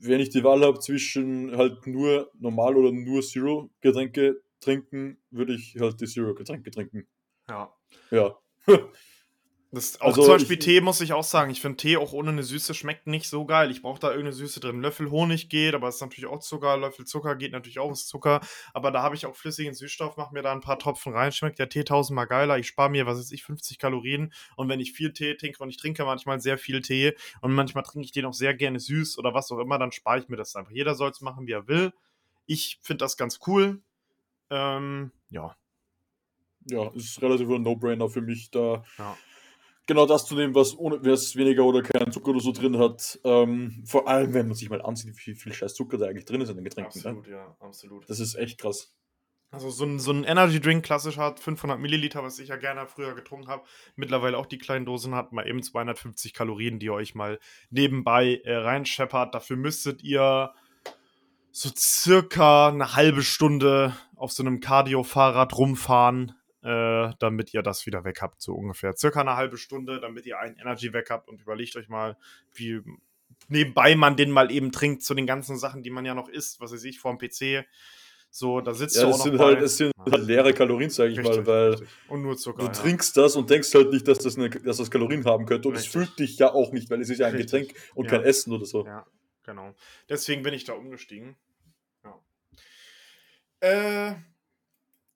[0.00, 5.76] wenn ich die Wahl habe zwischen halt nur normal oder nur Zero-Getränke trinken, würde ich
[5.78, 7.06] halt die Zero-Getränke trinken.
[7.48, 7.72] Ja.
[8.10, 8.36] Ja.
[9.70, 11.50] Das, auch also zum Beispiel ich, Tee muss ich auch sagen.
[11.50, 13.70] Ich finde Tee auch ohne eine Süße schmeckt nicht so geil.
[13.70, 14.80] Ich brauche da irgendeine Süße drin.
[14.80, 16.78] Löffel Honig geht, aber es ist natürlich auch Zucker.
[16.78, 18.40] Löffel Zucker geht natürlich auch, ist Zucker.
[18.72, 21.32] Aber da habe ich auch flüssigen Süßstoff, mache mir da ein paar Tropfen rein.
[21.32, 22.58] Schmeckt der Tee tausendmal geiler.
[22.58, 24.32] Ich spare mir, was weiß ich, 50 Kalorien.
[24.56, 27.84] Und wenn ich viel Tee trinke, und ich trinke manchmal sehr viel Tee und manchmal
[27.84, 30.36] trinke ich den auch sehr gerne süß oder was auch immer, dann spare ich mir
[30.36, 30.72] das einfach.
[30.72, 31.92] Jeder soll es machen, wie er will.
[32.46, 33.82] Ich finde das ganz cool.
[34.48, 35.54] Ähm, ja.
[36.70, 38.82] Ja, ist relativ ein No-Brainer für mich da.
[38.96, 39.14] Ja
[39.88, 43.18] genau das zu nehmen, was, ohne, was weniger oder keinen Zucker oder so drin hat.
[43.24, 46.40] Ähm, vor allem, wenn man sich mal ansieht, wie viel scheiß Zucker da eigentlich drin
[46.40, 47.00] ist in den Getränken.
[47.02, 47.08] Ne?
[47.08, 47.32] Absolut, ne?
[47.32, 48.08] ja, absolut.
[48.08, 48.94] Das ist echt krass.
[49.50, 52.86] Also so ein, so ein Energy Drink klassisch hat 500 Milliliter, was ich ja gerne
[52.86, 53.64] früher getrunken habe.
[53.96, 57.38] Mittlerweile auch die kleinen Dosen hat, mal eben 250 Kalorien, die ihr euch mal
[57.70, 59.34] nebenbei äh, reinscheppert.
[59.34, 60.52] Dafür müsstet ihr
[61.50, 68.04] so circa eine halbe Stunde auf so einem Cardio-Fahrrad rumfahren äh, damit ihr das wieder
[68.04, 68.96] weg habt, so ungefähr.
[68.96, 72.16] Circa eine halbe Stunde, damit ihr ein Energy weg habt und überlegt euch mal,
[72.52, 72.82] wie
[73.48, 76.60] nebenbei man den mal eben trinkt zu den ganzen Sachen, die man ja noch isst,
[76.60, 77.66] was weiß ich, vorm PC.
[78.30, 81.12] So, da sitzt ja, du auch noch sind halt, Es sind halt leere Kalorien, sage
[81.12, 82.72] ich richtig, mal, weil und nur Zucker, du ja.
[82.72, 85.68] trinkst das und denkst halt nicht, dass das, eine, dass das Kalorien haben könnte.
[85.68, 87.68] Und es fühlt dich ja auch nicht, weil es ist ja ein richtig.
[87.68, 88.10] Getränk und ja.
[88.10, 88.84] kein Essen oder so.
[88.84, 89.06] Ja,
[89.44, 89.74] genau.
[90.08, 91.36] Deswegen bin ich da umgestiegen.
[92.04, 92.20] Ja.
[93.60, 94.14] Äh,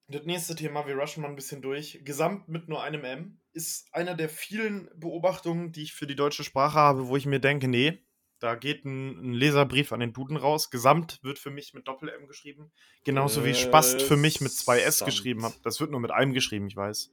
[0.08, 2.00] das nächste Thema, wir rushen mal ein bisschen durch.
[2.04, 6.44] Gesamt mit nur einem M ist einer der vielen Beobachtungen, die ich für die deutsche
[6.44, 8.02] Sprache habe, wo ich mir denke, nee,
[8.42, 10.70] da geht ein, ein Leserbrief an den Duden raus.
[10.70, 12.72] Gesamt wird für mich mit Doppel-M geschrieben.
[13.04, 15.54] Genauso wie Spast für mich mit zwei S geschrieben hat.
[15.62, 17.12] Das wird nur mit einem geschrieben, ich weiß.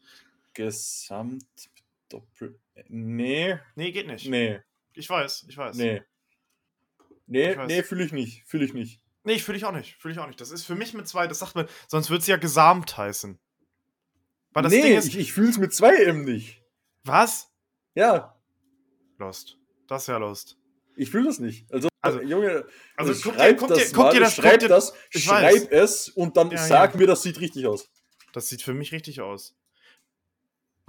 [0.53, 1.45] Gesamt
[2.09, 2.59] Doppel.
[2.87, 3.59] Nee.
[3.75, 4.27] Nee, geht nicht.
[4.27, 4.61] Nee.
[4.93, 5.77] Ich weiß, ich weiß.
[5.77, 6.01] Nee.
[7.27, 8.43] Nee, nee, fühle ich nicht.
[8.47, 8.99] Fühle ich nicht.
[9.29, 9.95] Nee, fühle ich auch nicht.
[10.01, 10.41] Fühle ich auch nicht.
[10.41, 13.37] Das ist für mich mit zwei, das sagt man, sonst würde es ja gesamt heißen.
[14.53, 16.63] Weil das nee, Ding ist, ich, ich fühle es mit zwei M nicht.
[17.03, 17.51] Was?
[17.93, 18.35] Ja.
[19.19, 19.59] Lost.
[19.87, 20.57] Das ist ja Lost.
[20.95, 21.71] Ich fühle das nicht.
[21.71, 22.65] Also, also Junge,
[22.97, 26.35] also, also guck, dir, guck, dir, guck dir das, schreib dir, das, schreib es und
[26.35, 26.99] dann ja, sag ja.
[26.99, 27.87] mir, das sieht richtig aus.
[28.33, 29.55] Das sieht für mich richtig aus.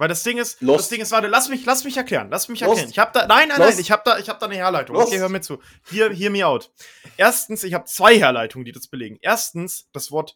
[0.01, 0.79] Weil das Ding ist, Lost.
[0.79, 2.85] das Ding ist, warte, lass mich, lass mich erklären, lass mich erklären.
[2.85, 2.91] Lost.
[2.91, 3.73] Ich habe da, nein, nein, Lost.
[3.73, 4.95] nein, ich habe da, ich habe da eine Herleitung.
[4.95, 5.59] Okay, hör mir zu.
[5.91, 6.71] Hier, hear me out.
[7.17, 9.19] Erstens, ich habe zwei Herleitungen, die das belegen.
[9.21, 10.35] Erstens, das Wort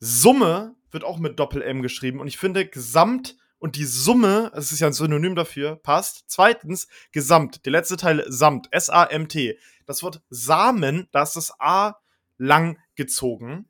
[0.00, 4.80] Summe wird auch mit Doppel-M geschrieben und ich finde Gesamt und die Summe, das ist
[4.80, 6.24] ja ein Synonym dafür, passt.
[6.28, 9.58] Zweitens, Gesamt, der letzte Teil Samt, S-A-M-T.
[9.84, 11.96] Das Wort Samen, da ist das A
[12.38, 13.68] lang gezogen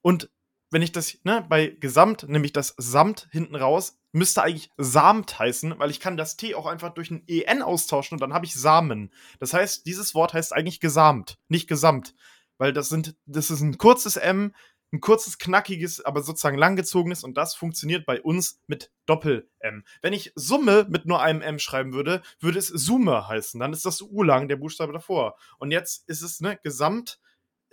[0.00, 0.30] Und
[0.70, 5.78] wenn ich das, ne, bei Gesamt, nämlich das Samt hinten raus, müsste eigentlich Samt heißen,
[5.78, 8.54] weil ich kann das T auch einfach durch ein EN austauschen und dann habe ich
[8.54, 9.10] Samen.
[9.40, 12.14] Das heißt, dieses Wort heißt eigentlich gesamt, nicht gesamt.
[12.58, 14.54] Weil das sind, das ist ein kurzes M,
[14.92, 19.84] ein kurzes, knackiges, aber sozusagen langgezogenes und das funktioniert bei uns mit Doppel-M.
[20.02, 23.58] Wenn ich Summe mit nur einem M schreiben würde, würde es Summe heißen.
[23.58, 25.36] Dann ist das U lang, der Buchstabe davor.
[25.58, 27.18] Und jetzt ist es, ne, Gesamt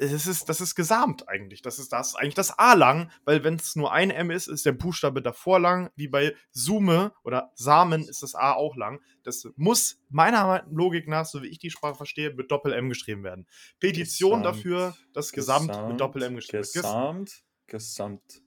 [0.02, 1.62] es ist, das ist gesamt eigentlich.
[1.62, 4.66] Das ist das, eigentlich das A lang, weil wenn es nur ein M ist, ist
[4.66, 5.92] der Buchstabe davor lang.
[5.96, 9.02] Wie bei Sume oder Samen ist das A auch lang.
[9.24, 13.46] Das muss meiner Logik nach, so wie ich die Sprache verstehe, mit Doppel-M geschrieben werden.
[13.82, 16.74] Petition gesamt, dafür, dass Gesamt, gesamt mit Doppel-M geschrieben wird.
[16.74, 18.42] Gesamt, Gesamt,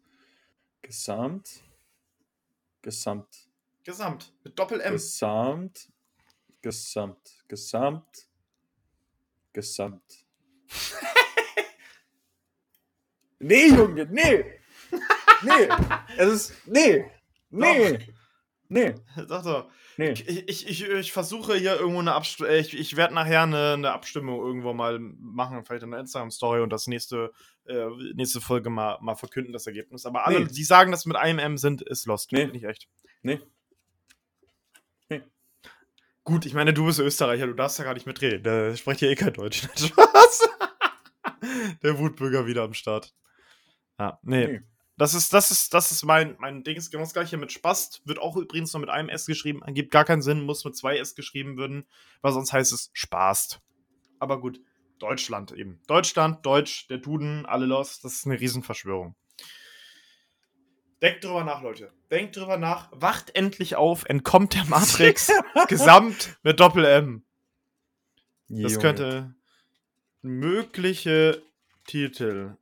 [0.80, 1.62] Gesamt,
[2.80, 3.48] Gesamt.
[3.84, 4.92] Gesamt, mit Doppel-M.
[4.92, 5.92] Gesamt,
[6.62, 8.28] Gesamt, Gesamt,
[9.52, 10.26] Gesamt.
[13.42, 14.44] Nee, Junge, nee.
[15.42, 15.68] Nee.
[16.16, 16.66] es ist.
[16.66, 17.04] Nee.
[17.50, 17.92] Nee.
[17.92, 18.04] Doch.
[18.68, 18.94] Nee.
[19.26, 19.70] Sag doch.
[19.96, 20.12] Nee.
[20.12, 22.52] Ich, ich, ich, ich versuche hier irgendwo eine Abstimmung.
[22.54, 26.70] Ich, ich werde nachher eine, eine Abstimmung irgendwo mal machen, vielleicht in der Instagram-Story und
[26.70, 27.32] das nächste,
[27.66, 30.06] äh, nächste Folge mal, mal verkünden, das Ergebnis.
[30.06, 30.46] Aber alle, nee.
[30.46, 32.32] die sagen, dass mit einem M sind, ist Lost.
[32.32, 32.46] Nee.
[32.46, 32.88] Nicht echt.
[33.22, 33.40] Nee.
[35.10, 35.22] Nee.
[36.24, 38.44] Gut, ich meine, du bist Österreicher, du darfst ja gar nicht mitreden.
[38.44, 39.68] Da spricht ja eh kein Deutsch.
[39.76, 40.48] Spaß.
[41.82, 43.12] Der Wutbürger wieder am Start.
[44.02, 44.46] Ja, nee.
[44.46, 44.60] nee.
[44.98, 46.76] Das ist, das ist, das ist mein, mein Ding.
[46.76, 48.02] Ist genau das gleiche mit Spast.
[48.04, 49.62] Wird auch übrigens nur mit einem S geschrieben.
[49.74, 51.86] Gibt gar keinen Sinn, muss mit zwei S geschrieben werden,
[52.20, 53.60] weil sonst heißt es Spaßt.
[54.18, 54.60] Aber gut,
[54.98, 55.80] Deutschland eben.
[55.86, 58.00] Deutschland, Deutsch, der Duden, alle los.
[58.00, 59.14] Das ist eine Riesenverschwörung.
[61.00, 61.92] Denkt drüber nach, Leute.
[62.10, 62.88] Denkt drüber nach.
[62.92, 64.04] Wacht endlich auf.
[64.04, 65.30] Entkommt der Matrix.
[65.68, 67.24] Gesamt mit Doppel-M.
[68.48, 69.34] Das könnte
[70.22, 71.42] mögliche
[71.86, 72.56] Titel.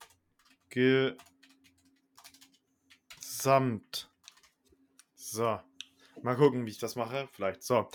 [0.69, 1.17] Ge
[3.41, 4.11] Samt.
[5.15, 5.59] So.
[6.23, 7.29] Mal gucken, wie ich das mache.
[7.33, 7.63] Vielleicht.
[7.63, 7.89] So.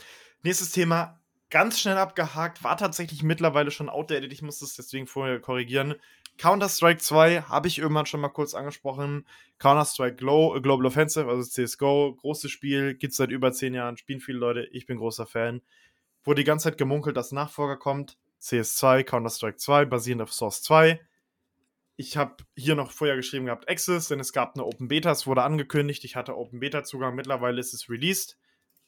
[0.44, 1.20] Nächstes Thema.
[1.50, 2.64] Ganz schnell abgehakt.
[2.64, 4.34] War tatsächlich mittlerweile schon outdated.
[4.34, 5.96] Ich muss das deswegen vorher korrigieren.
[6.38, 9.26] Counter-Strike 2 habe ich irgendwann schon mal kurz angesprochen.
[9.60, 14.40] Counter-Strike Global Offensive, also CSGO, großes Spiel, gibt es seit über 10 Jahren, spielen viele
[14.40, 15.62] Leute, ich bin großer Fan.
[16.26, 18.18] Wurde die ganze Zeit gemunkelt, dass Nachfolger kommt.
[18.42, 21.00] CS2, Counter-Strike 2, basierend auf Source 2
[21.98, 25.28] ich habe hier noch vorher geschrieben gehabt Access, denn es gab eine Open Beta, es
[25.28, 28.38] wurde angekündigt, ich hatte Open Beta Zugang, mittlerweile ist es released.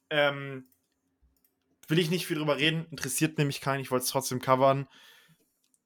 [0.09, 0.69] Ähm,
[1.87, 4.87] will ich nicht viel drüber reden, interessiert nämlich keinen, ich wollte es trotzdem covern.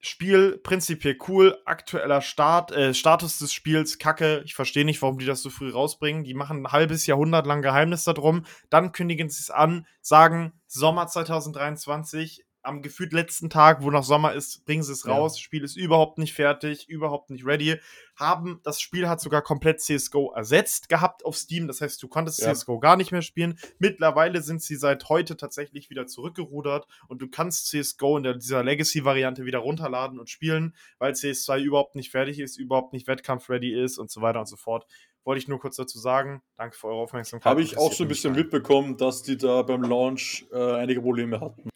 [0.04, 4.42] Spiel prinzipiell cool, aktueller Start, äh, Status des Spiels kacke.
[4.46, 6.24] Ich verstehe nicht, warum die das so früh rausbringen.
[6.24, 11.06] Die machen ein halbes Jahrhundert lang Geheimnis darum, dann kündigen sie es an, sagen Sommer
[11.06, 15.38] 2023 am gefühlt letzten Tag, wo noch Sommer ist, bringen sie es raus.
[15.38, 15.44] Ja.
[15.44, 17.78] Spiel ist überhaupt nicht fertig, überhaupt nicht ready.
[18.16, 21.68] Haben, das Spiel hat sogar komplett CSGO ersetzt gehabt auf Steam.
[21.68, 22.54] Das heißt, du konntest ja.
[22.54, 23.58] CSGO gar nicht mehr spielen.
[23.80, 28.64] Mittlerweile sind sie seit heute tatsächlich wieder zurückgerudert und du kannst CSGO in der, dieser
[28.64, 33.98] Legacy-Variante wieder runterladen und spielen, weil CS2 überhaupt nicht fertig ist, überhaupt nicht wettkampfready ist
[33.98, 34.86] und so weiter und so fort
[35.24, 36.42] wollte ich nur kurz dazu sagen.
[36.58, 37.50] Danke für eure Aufmerksamkeit.
[37.50, 41.40] Habe ich auch so ein bisschen mitbekommen, dass die da beim Launch äh, einige Probleme
[41.40, 41.70] hatten.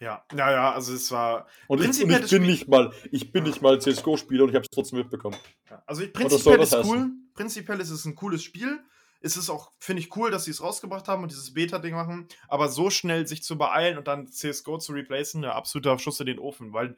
[0.00, 1.46] Ja, ja, ja, also es war.
[1.68, 4.64] Und ich, und ich bin nicht mal, ich bin nicht mal CSGO-Spieler und ich habe
[4.64, 5.36] es trotzdem mitbekommen.
[5.68, 6.90] Ja, also ich, prinzipiell ist heißen?
[6.90, 7.10] cool.
[7.34, 8.80] Prinzipiell ist es ein cooles Spiel.
[9.20, 12.26] Es ist auch, finde ich, cool, dass sie es rausgebracht haben und dieses Beta-Ding machen.
[12.48, 16.26] Aber so schnell sich zu beeilen und dann CSGO zu replacen, der absoluter Schuss in
[16.26, 16.96] den Ofen, weil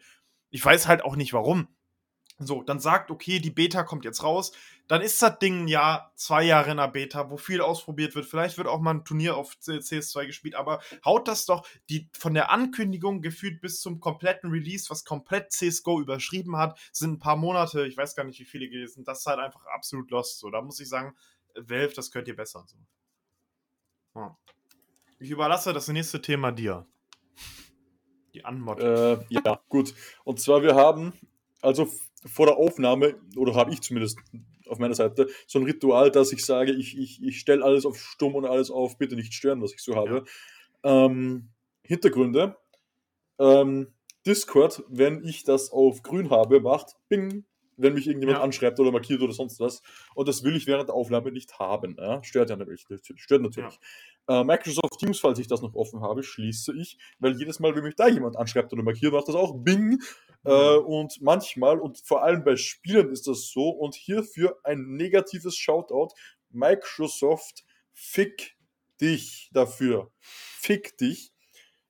[0.50, 1.66] ich weiß halt auch nicht warum.
[2.46, 4.52] So, dann sagt, okay, die Beta kommt jetzt raus.
[4.88, 8.26] Dann ist das Ding ja zwei Jahre in der Beta, wo viel ausprobiert wird.
[8.26, 12.34] Vielleicht wird auch mal ein Turnier auf CS2 gespielt, aber haut das doch die von
[12.34, 17.36] der Ankündigung gefühlt bis zum kompletten Release, was komplett CSGO überschrieben hat, sind ein paar
[17.36, 19.04] Monate, ich weiß gar nicht, wie viele gewesen.
[19.04, 20.38] Das ist halt einfach absolut lost.
[20.38, 21.14] So, da muss ich sagen,
[21.54, 22.64] Valve, das könnt ihr besser.
[22.66, 22.76] So.
[24.14, 24.36] Ja.
[25.18, 26.86] Ich überlasse das nächste Thema dir.
[28.34, 28.80] Die Anmod.
[28.80, 29.94] Äh, ja, gut.
[30.24, 31.12] Und zwar, wir haben
[31.60, 31.88] also
[32.26, 34.18] vor der Aufnahme, oder habe ich zumindest
[34.68, 37.98] auf meiner Seite, so ein Ritual, dass ich sage, ich, ich, ich stelle alles auf
[37.98, 40.24] stumm und alles auf, bitte nicht stören, was ich so habe.
[40.84, 41.06] Ja.
[41.06, 41.50] Ähm,
[41.82, 42.56] Hintergründe.
[43.38, 43.92] Ähm,
[44.26, 47.44] Discord, wenn ich das auf grün habe, macht Bing,
[47.76, 48.44] wenn mich irgendjemand ja.
[48.44, 49.82] anschreibt oder markiert oder sonst was.
[50.14, 51.96] Und das will ich während der Aufnahme nicht haben.
[51.98, 52.22] Ja?
[52.22, 52.86] Stört ja natürlich.
[53.16, 53.78] Stört natürlich.
[54.28, 54.40] Ja.
[54.40, 57.82] Äh, Microsoft Teams, falls ich das noch offen habe, schließe ich, weil jedes Mal, wenn
[57.82, 60.00] mich da jemand anschreibt oder markiert, macht das auch Bing.
[60.44, 65.56] Äh, und manchmal, und vor allem bei Spielen ist das so, und hierfür ein negatives
[65.56, 66.14] Shoutout,
[66.50, 68.56] Microsoft, fick
[69.00, 70.10] dich dafür.
[70.20, 71.32] Fick dich.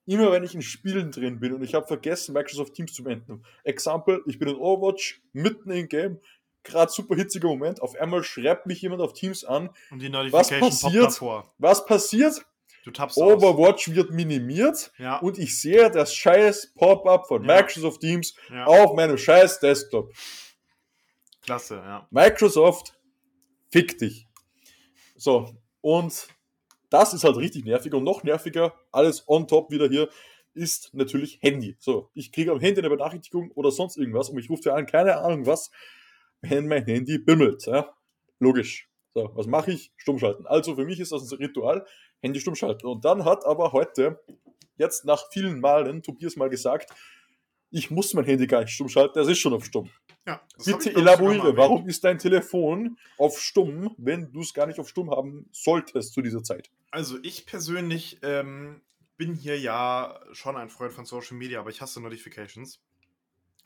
[0.04, 3.44] Immer wenn ich in Spielen drin bin und ich habe vergessen, Microsoft Teams zu beenden.
[3.62, 6.20] Example, ich bin in Overwatch, mitten im Game,
[6.64, 9.70] gerade super hitziger Moment, auf einmal schreibt mich jemand auf Teams an.
[9.90, 11.22] Und die Notification was passiert.
[11.58, 12.44] Was passiert?
[12.86, 13.94] Overwatch aus.
[13.94, 15.18] wird minimiert ja.
[15.18, 17.56] und ich sehe das scheiß Pop-up von ja.
[17.56, 18.64] Microsoft Teams ja.
[18.66, 20.12] auf meinem scheiß Desktop.
[21.42, 22.06] Klasse, ja.
[22.10, 22.98] Microsoft,
[23.70, 24.28] fick dich.
[25.16, 26.28] So, und
[26.90, 30.08] das ist halt richtig nervig und noch nerviger, alles on top wieder hier,
[30.54, 31.76] ist natürlich Handy.
[31.78, 34.86] So, ich kriege am Handy eine Benachrichtigung oder sonst irgendwas und ich rufe dir an,
[34.86, 35.70] keine Ahnung was,
[36.40, 37.66] wenn mein Handy bimmelt.
[37.66, 37.94] Ja?
[38.38, 38.88] Logisch.
[39.14, 39.92] So, was mache ich?
[39.96, 40.46] Stummschalten.
[40.46, 41.86] Also für mich ist das ein Ritual,
[42.22, 42.88] Handy stummschalten.
[42.88, 44.22] Und dann hat aber heute,
[44.76, 46.90] jetzt nach vielen Malen, Tobias mal gesagt,
[47.70, 49.90] ich muss mein Handy gar nicht stumm schalten, das ist schon auf stumm.
[50.26, 54.88] Ja, Bitte elaboriere, warum ist dein Telefon auf stumm, wenn du es gar nicht auf
[54.88, 56.70] stumm haben solltest zu dieser Zeit?
[56.92, 58.82] Also ich persönlich ähm,
[59.16, 62.80] bin hier ja schon ein Freund von Social Media, aber ich hasse Notifications.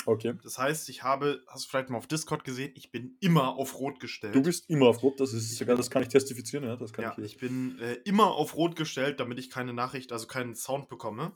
[0.07, 0.35] Okay.
[0.45, 3.81] Das heißt, ich habe, hast du vielleicht mal auf Discord gesehen, ich bin immer auf
[3.81, 4.37] Rot gestellt.
[4.37, 6.77] Du bist immer auf Rot, das ist sogar, das kann ich testifizieren, ja.
[6.77, 10.12] Das kann ja, ich, ich bin äh, immer auf Rot gestellt, damit ich keine Nachricht,
[10.12, 11.33] also keinen Sound bekomme.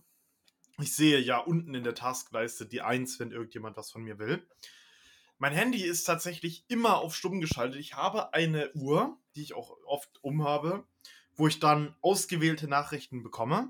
[0.81, 4.47] Ich sehe ja unten in der Taskleiste die 1, wenn irgendjemand was von mir will.
[5.39, 7.81] Mein Handy ist tatsächlich immer auf stumm geschaltet.
[7.81, 10.85] Ich habe eine Uhr, die ich auch oft umhabe,
[11.35, 13.69] wo ich dann ausgewählte Nachrichten bekomme.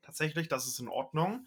[0.00, 1.46] Tatsächlich, das ist in Ordnung.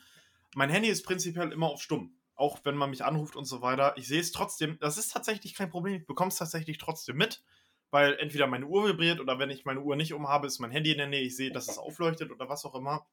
[0.54, 3.94] Mein Handy ist prinzipiell immer auf stumm auch wenn man mich anruft und so weiter.
[3.98, 4.78] Ich sehe es trotzdem.
[4.80, 6.02] Das ist tatsächlich kein Problem.
[6.02, 7.44] Ich bekomme es tatsächlich trotzdem mit,
[7.92, 10.92] weil entweder meine Uhr vibriert oder wenn ich meine Uhr nicht umhabe, ist mein Handy
[10.92, 11.22] in der Nähe.
[11.22, 13.06] Ich sehe, dass es aufleuchtet oder was auch immer.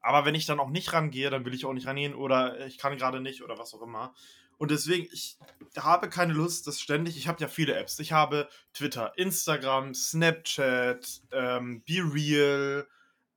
[0.00, 2.78] Aber wenn ich dann auch nicht rangehe, dann will ich auch nicht rangehen oder ich
[2.78, 4.14] kann gerade nicht oder was auch immer.
[4.58, 5.36] Und deswegen, ich
[5.76, 7.16] habe keine Lust, das ständig.
[7.16, 7.98] Ich habe ja viele Apps.
[7.98, 12.86] Ich habe Twitter, Instagram, Snapchat, ähm, Be Real,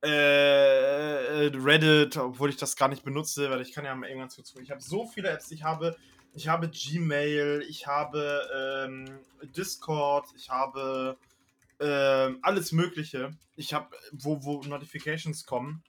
[0.02, 4.42] äh, Reddit, obwohl ich das gar nicht benutze, weil ich kann ja mal irgendwann zu.
[4.62, 5.52] Ich habe so viele Apps.
[5.52, 5.96] Ich habe,
[6.34, 9.20] ich habe Gmail, ich habe ähm,
[9.56, 11.18] Discord, ich habe
[11.80, 13.32] ähm, alles Mögliche.
[13.56, 15.84] Ich habe, wo, wo Notifications kommen.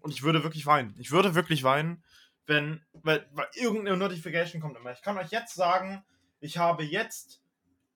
[0.00, 0.94] Und ich würde wirklich weinen.
[0.98, 2.02] Ich würde wirklich weinen,
[2.46, 4.92] wenn, weil, weil irgendeine Notification kommt immer.
[4.92, 6.02] Ich kann euch jetzt sagen,
[6.40, 7.39] ich habe jetzt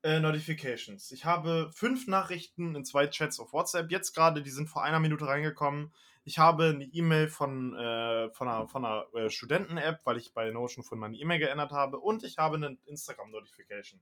[0.04, 1.10] äh, Notifications.
[1.12, 3.90] Ich habe fünf Nachrichten in zwei Chats auf WhatsApp.
[3.90, 5.92] Jetzt gerade, die sind vor einer Minute reingekommen.
[6.24, 10.50] Ich habe eine E-Mail von, äh, von einer, von einer äh, Studenten-App, weil ich bei
[10.50, 11.98] Notion von meine E-Mail geändert habe.
[11.98, 13.98] Und ich habe eine Instagram-Notification.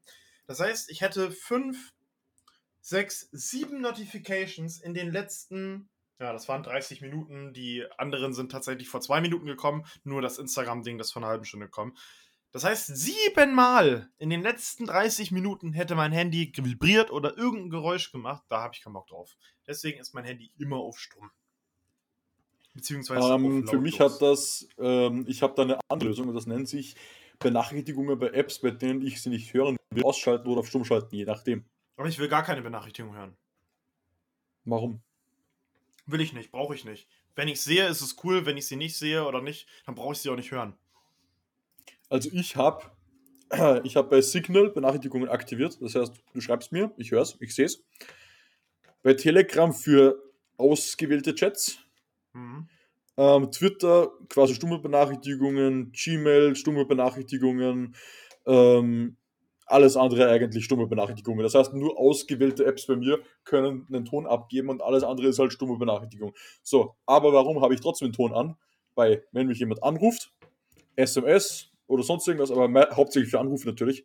[0.46, 1.92] Das heißt, ich hätte fünf,
[2.80, 5.88] sechs, sieben Notifications in den letzten
[6.18, 7.52] ja, das waren 30 Minuten.
[7.52, 9.84] Die anderen sind tatsächlich vor zwei Minuten gekommen.
[10.04, 11.96] Nur das Instagram-Ding, das vor einer halben Stunde gekommen.
[12.52, 18.12] Das heißt, siebenmal in den letzten 30 Minuten hätte mein Handy vibriert oder irgendein Geräusch
[18.12, 18.44] gemacht.
[18.48, 19.36] Da habe ich keinen Bock drauf.
[19.66, 21.30] Deswegen ist mein Handy immer auf Stumm.
[22.74, 26.46] Beziehungsweise ähm, Für mich hat das, ähm, ich habe da eine andere Lösung und das
[26.46, 26.94] nennt sich
[27.38, 31.14] Benachrichtigungen bei Apps, bei denen ich sie nicht hören will, ausschalten oder auf Stumm schalten,
[31.14, 31.64] je nachdem.
[31.96, 33.36] Aber ich will gar keine Benachrichtigung hören.
[34.64, 35.02] Warum?
[36.06, 37.08] Will ich nicht, brauche ich nicht.
[37.34, 38.44] Wenn ich sehe, ist es cool.
[38.44, 40.76] Wenn ich sie nicht sehe oder nicht, dann brauche ich sie auch nicht hören.
[42.12, 42.84] Also ich habe
[43.84, 45.80] ich hab bei Signal Benachrichtigungen aktiviert.
[45.80, 47.82] Das heißt, du schreibst mir, ich höre es, ich sehe es.
[49.02, 50.22] Bei Telegram für
[50.58, 51.78] ausgewählte Chats.
[52.34, 52.68] Mhm.
[53.16, 57.94] Ähm, Twitter quasi stumme Benachrichtigungen, Gmail stumme Benachrichtigungen,
[58.46, 59.16] ähm,
[59.66, 61.42] alles andere eigentlich stumme Benachrichtigungen.
[61.42, 65.38] Das heißt, nur ausgewählte Apps bei mir können einen Ton abgeben und alles andere ist
[65.38, 66.34] halt stumme Benachrichtigung.
[66.62, 68.56] So, aber warum habe ich trotzdem den Ton an?
[68.94, 70.30] Bei, wenn mich jemand anruft,
[70.96, 74.04] SMS, oder sonst irgendwas, aber mehr, hauptsächlich für Anrufe natürlich.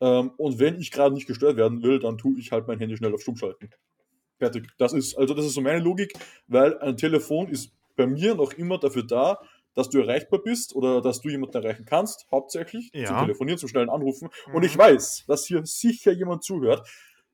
[0.00, 2.96] Ähm, und wenn ich gerade nicht gestört werden will, dann tue ich halt mein Handy
[2.96, 3.70] schnell auf Stumm schalten.
[4.38, 4.68] Fertig.
[4.78, 6.14] Das ist, also das ist so meine Logik,
[6.46, 9.38] weil ein Telefon ist bei mir noch immer dafür da,
[9.74, 13.06] dass du erreichbar bist oder dass du jemanden erreichen kannst, hauptsächlich, ja.
[13.06, 14.28] zum Telefonieren, zum schnellen Anrufen.
[14.48, 14.54] Mhm.
[14.54, 16.88] Und ich weiß, dass hier sicher jemand zuhört,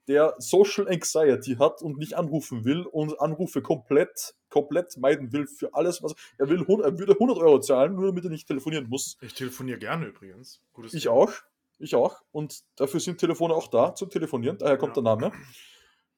[0.09, 5.75] der Social Anxiety hat und nicht anrufen will und Anrufe komplett, komplett meiden will für
[5.75, 6.61] alles, was er will.
[6.61, 9.17] Er würde 100 Euro zahlen, nur damit er nicht telefonieren muss.
[9.21, 10.61] Ich telefoniere gerne übrigens.
[10.73, 11.15] Gutes ich Thema.
[11.15, 11.33] auch.
[11.79, 12.21] Ich auch.
[12.31, 14.59] Und dafür sind Telefone auch da, zum Telefonieren.
[14.59, 15.03] Daher kommt ja.
[15.03, 15.33] der Name.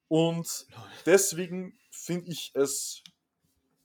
[0.09, 0.67] Und
[1.05, 3.01] deswegen finde ich es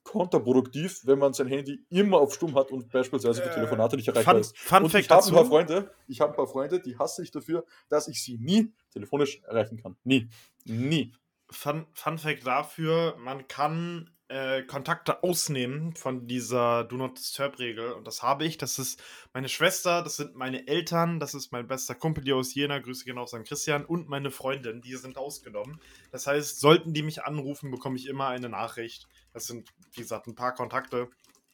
[0.09, 4.09] kontraproduktiv, wenn man sein Handy immer auf Stumm hat und beispielsweise für äh, Telefonate nicht
[4.09, 4.57] erreichbar fun, ist.
[4.57, 7.31] Fun und ich habe ein paar Freunde, ich habe ein paar Freunde, die hasse ich
[7.31, 9.97] dafür, dass ich sie nie telefonisch erreichen kann.
[10.05, 10.29] Nie.
[10.65, 11.13] Nie.
[11.51, 17.93] Fun, Fun Fact dafür, man kann äh, Kontakte ausnehmen von dieser Do Not Disturb-Regel.
[17.93, 18.59] Und das habe ich.
[18.59, 22.55] Das ist meine Schwester, das sind meine Eltern, das ist mein bester Kumpel hier aus
[22.55, 23.45] Jena, Grüße genau aus St.
[23.45, 25.81] Christian und meine Freundin, die sind ausgenommen.
[26.13, 29.09] Das heißt, sollten die mich anrufen, bekomme ich immer eine Nachricht.
[29.33, 31.09] Das sind, wie gesagt, ein paar Kontakte,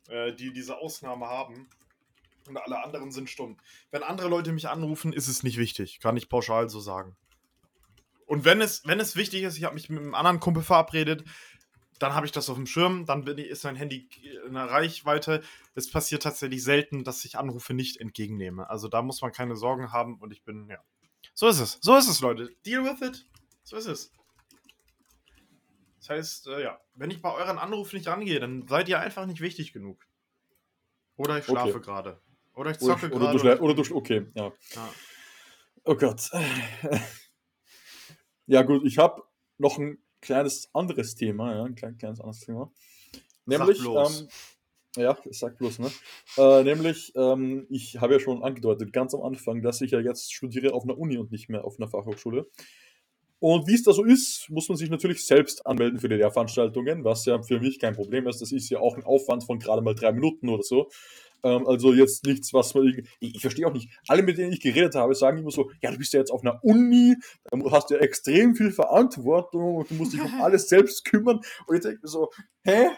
[0.08, 1.68] äh, die diese Ausnahme haben.
[2.48, 3.56] Und alle anderen sind stumm.
[3.90, 6.00] Wenn andere Leute mich anrufen, ist es nicht wichtig.
[6.00, 7.16] Kann ich pauschal so sagen.
[8.26, 11.24] Und wenn es, wenn es wichtig ist, ich habe mich mit einem anderen Kumpel verabredet,
[12.04, 14.10] dann habe ich das auf dem Schirm, dann ist mein Handy
[14.46, 15.42] in der Reichweite.
[15.74, 18.68] Es passiert tatsächlich selten, dass ich Anrufe nicht entgegennehme.
[18.68, 20.78] Also da muss man keine Sorgen haben und ich bin, ja.
[21.32, 21.78] So ist es.
[21.80, 22.54] So ist es, Leute.
[22.66, 23.26] Deal with it.
[23.62, 24.12] So ist es.
[26.00, 29.24] Das heißt, äh, ja, wenn ich bei euren Anrufen nicht rangehe, dann seid ihr einfach
[29.24, 30.06] nicht wichtig genug.
[31.16, 31.80] Oder ich schlafe okay.
[31.80, 32.20] gerade.
[32.54, 33.38] Oder ich zocke gerade.
[33.38, 34.52] Oder, oder, oder du, okay, ja.
[34.74, 34.94] ja.
[35.84, 36.30] Oh Gott.
[38.46, 39.22] Ja, gut, ich habe
[39.56, 42.72] noch ein kleines anderes Thema, ja, ein klein, kleines anderes Thema.
[43.46, 44.28] Nämlich, ähm,
[44.96, 45.90] ja, ich sag bloß, ne?
[46.38, 50.32] Äh, nämlich, ähm, ich habe ja schon angedeutet, ganz am Anfang, dass ich ja jetzt
[50.32, 52.46] studiere auf einer Uni und nicht mehr auf einer Fachhochschule.
[53.38, 57.04] Und wie es da so ist, muss man sich natürlich selbst anmelden für die Lehrveranstaltungen,
[57.04, 58.40] was ja für mich kein Problem ist.
[58.40, 60.88] Das ist ja auch ein Aufwand von gerade mal drei Minuten oder so.
[61.44, 63.08] Ähm, also jetzt nichts, was man irgendwie.
[63.20, 63.90] Ich, ich verstehe auch nicht.
[64.08, 66.42] Alle, mit denen ich geredet habe, sagen immer so: Ja, du bist ja jetzt auf
[66.42, 67.16] einer Uni,
[67.52, 71.40] du hast ja extrem viel Verantwortung und du musst dich um alles selbst kümmern.
[71.66, 72.30] Und ich denke mir so:
[72.62, 72.88] Hä?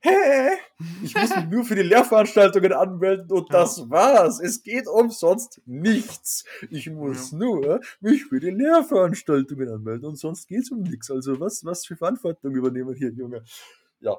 [0.00, 0.50] Hä?
[1.02, 3.60] Ich muss mich nur für die Lehrveranstaltungen anmelden und ja.
[3.60, 4.40] das war's.
[4.40, 6.44] Es geht umsonst nichts.
[6.70, 7.38] Ich muss ja.
[7.38, 11.10] nur mich für die Lehrveranstaltungen anmelden und sonst geht's um nichts.
[11.10, 13.42] Also was, was für Verantwortung übernehmen hier, Junge?
[14.00, 14.16] Ja,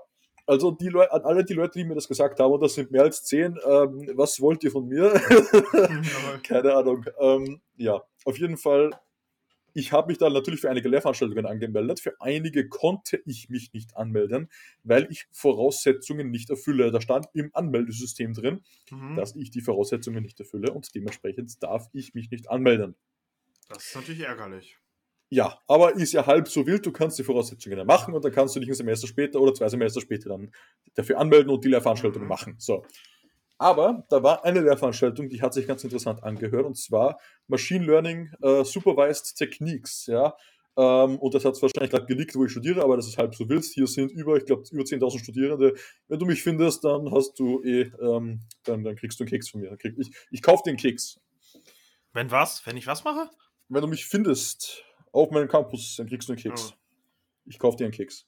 [0.48, 2.90] also die Leute, an alle die Leute, die mir das gesagt haben, und das sind
[2.90, 5.12] mehr als zehn, ähm, was wollt ihr von mir?
[6.44, 7.06] Keine Ahnung.
[7.20, 8.92] Ähm, ja, auf jeden Fall.
[9.74, 12.00] Ich habe mich dann natürlich für einige Lehrveranstaltungen angemeldet.
[12.00, 14.50] Für einige konnte ich mich nicht anmelden,
[14.84, 16.92] weil ich Voraussetzungen nicht erfülle.
[16.92, 19.16] Da stand im Anmeldesystem drin, mhm.
[19.16, 22.96] dass ich die Voraussetzungen nicht erfülle und dementsprechend darf ich mich nicht anmelden.
[23.70, 24.80] Das ist natürlich ärgerlich.
[25.30, 28.32] Ja, aber ist ja halb so wild, du kannst die Voraussetzungen dann machen und dann
[28.32, 30.52] kannst du dich ein Semester später oder zwei Semester später dann
[30.96, 32.30] dafür anmelden und die Lehrveranstaltung mhm.
[32.30, 32.56] machen.
[32.60, 32.86] So.
[33.58, 38.32] Aber da war eine Lehrveranstaltung, die hat sich ganz interessant angehört, und zwar Machine Learning
[38.42, 40.36] uh, Supervised Techniques, ja.
[40.78, 43.34] Ähm, und das hat es wahrscheinlich gerade geleakt, wo ich studiere, aber das ist halb
[43.34, 43.66] so wild.
[43.66, 45.74] Hier sind über, ich glaube, über 10.000 Studierende.
[46.08, 49.50] Wenn du mich findest, dann hast du eh, ähm, dann, dann kriegst du einen Keks
[49.50, 49.76] von mir.
[49.82, 51.20] Ich ich kaufe den Keks.
[52.14, 52.64] Wenn was?
[52.66, 53.28] Wenn ich was mache?
[53.70, 54.86] Wenn du mich findest,
[55.18, 56.74] auf meinem Campus, dann kriegst du einen Keks.
[56.74, 56.78] Oh.
[57.46, 58.26] Ich kaufe dir einen Keks.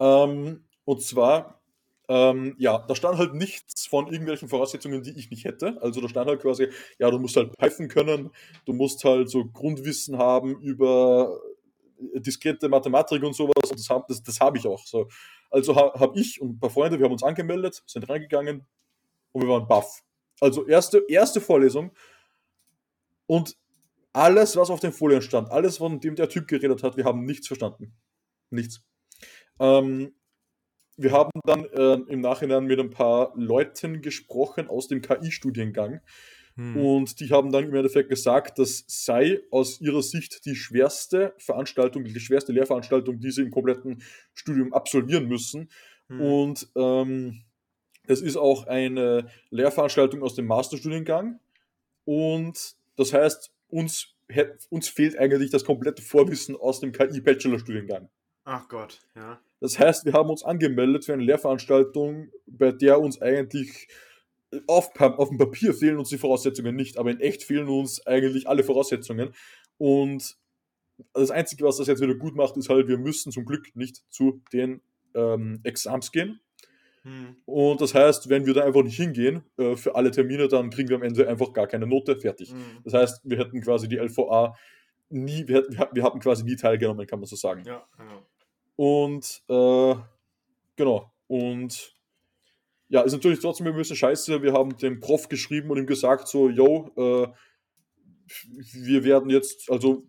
[0.00, 1.62] Ähm, und zwar,
[2.08, 5.78] ähm, ja, da stand halt nichts von irgendwelchen Voraussetzungen, die ich nicht hätte.
[5.80, 8.30] Also da stand halt quasi, ja, du musst halt Python können,
[8.64, 11.40] du musst halt so Grundwissen haben über
[12.14, 13.70] diskrete Mathematik und sowas.
[13.70, 14.84] Und das, das, das habe ich auch.
[14.84, 15.08] So.
[15.50, 18.66] Also ha, habe ich und ein paar Freunde, wir haben uns angemeldet, sind reingegangen
[19.32, 20.02] und wir waren baff.
[20.40, 21.92] Also erste, erste Vorlesung.
[23.26, 23.56] Und
[24.12, 27.24] alles, was auf den Folien stand, alles, von dem der Typ geredet hat, wir haben
[27.24, 27.94] nichts verstanden.
[28.50, 28.82] Nichts.
[29.58, 30.14] Ähm,
[30.96, 36.00] wir haben dann äh, im Nachhinein mit ein paar Leuten gesprochen aus dem KI-Studiengang.
[36.56, 36.76] Hm.
[36.76, 42.04] Und die haben dann im Endeffekt gesagt, das sei aus ihrer Sicht die schwerste Veranstaltung,
[42.04, 44.02] die schwerste Lehrveranstaltung, die sie im kompletten
[44.34, 45.70] Studium absolvieren müssen.
[46.08, 46.20] Hm.
[46.20, 47.44] Und ähm,
[48.06, 51.38] es ist auch eine Lehrveranstaltung aus dem Masterstudiengang.
[52.04, 54.16] Und das heißt, uns,
[54.68, 58.08] uns fehlt eigentlich das komplette Vorwissen aus dem KI-Bachelorstudiengang.
[58.44, 59.40] Ach Gott, ja.
[59.60, 63.88] Das heißt, wir haben uns angemeldet für eine Lehrveranstaltung, bei der uns eigentlich
[64.66, 68.48] auf, auf dem Papier fehlen uns die Voraussetzungen nicht, aber in echt fehlen uns eigentlich
[68.48, 69.34] alle Voraussetzungen.
[69.78, 70.36] Und
[71.12, 74.02] das Einzige, was das jetzt wieder gut macht, ist halt, wir müssen zum Glück nicht
[74.10, 74.80] zu den
[75.14, 76.40] ähm, Exams gehen,
[77.02, 77.36] hm.
[77.46, 80.88] Und das heißt, wenn wir da einfach nicht hingehen äh, für alle Termine, dann kriegen
[80.88, 82.52] wir am Ende einfach gar keine Note, fertig.
[82.52, 82.80] Hm.
[82.84, 84.54] Das heißt, wir hätten quasi die LVA
[85.08, 87.64] nie, wir, hätten, wir hatten quasi nie teilgenommen, kann man so sagen.
[87.66, 88.26] Ja, genau.
[88.76, 90.00] Und äh,
[90.76, 91.12] genau.
[91.26, 91.94] Und
[92.88, 94.42] ja, ist natürlich trotzdem ein bisschen scheiße.
[94.42, 97.28] Wir haben dem Prof geschrieben und ihm gesagt, so, yo, äh,
[98.48, 100.06] wir werden jetzt, also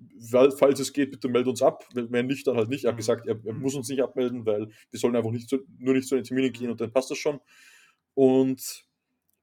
[0.57, 1.88] falls es geht, bitte melde uns ab.
[1.93, 2.86] Wenn nicht, dann halt nicht.
[2.86, 2.97] Er hat mhm.
[2.97, 6.07] gesagt, er, er, muss uns nicht abmelden, weil wir sollen einfach nicht zu, nur nicht
[6.07, 7.39] zu den Terminen gehen und dann passt das schon.
[8.13, 8.86] Und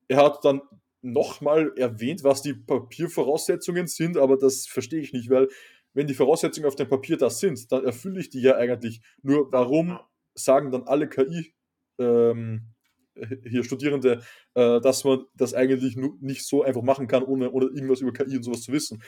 [0.08, 0.62] er hat dann
[1.02, 5.48] nochmal erwähnt, was die Papiervoraussetzungen sind, aber das verstehe ich nicht, weil
[5.94, 9.00] wenn die Voraussetzungen auf dem Papier das sind, dann erfülle ich die ja eigentlich.
[9.22, 9.98] Nur warum
[10.34, 11.54] sagen dann alle KI
[11.98, 12.74] ähm,
[13.44, 14.22] hier Studierende,
[14.54, 18.36] äh, dass man das eigentlich nicht so einfach machen kann, ohne, ohne irgendwas über KI
[18.36, 19.02] und sowas zu wissen.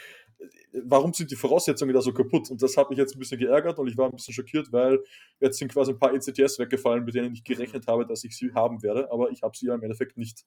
[0.72, 2.50] Warum sind die Voraussetzungen da so kaputt?
[2.50, 4.98] Und das hat mich jetzt ein bisschen geärgert und ich war ein bisschen schockiert, weil
[5.40, 8.52] jetzt sind quasi ein paar ECTS weggefallen, mit denen ich gerechnet habe, dass ich sie
[8.52, 10.44] haben werde, aber ich habe sie ja im Endeffekt nicht.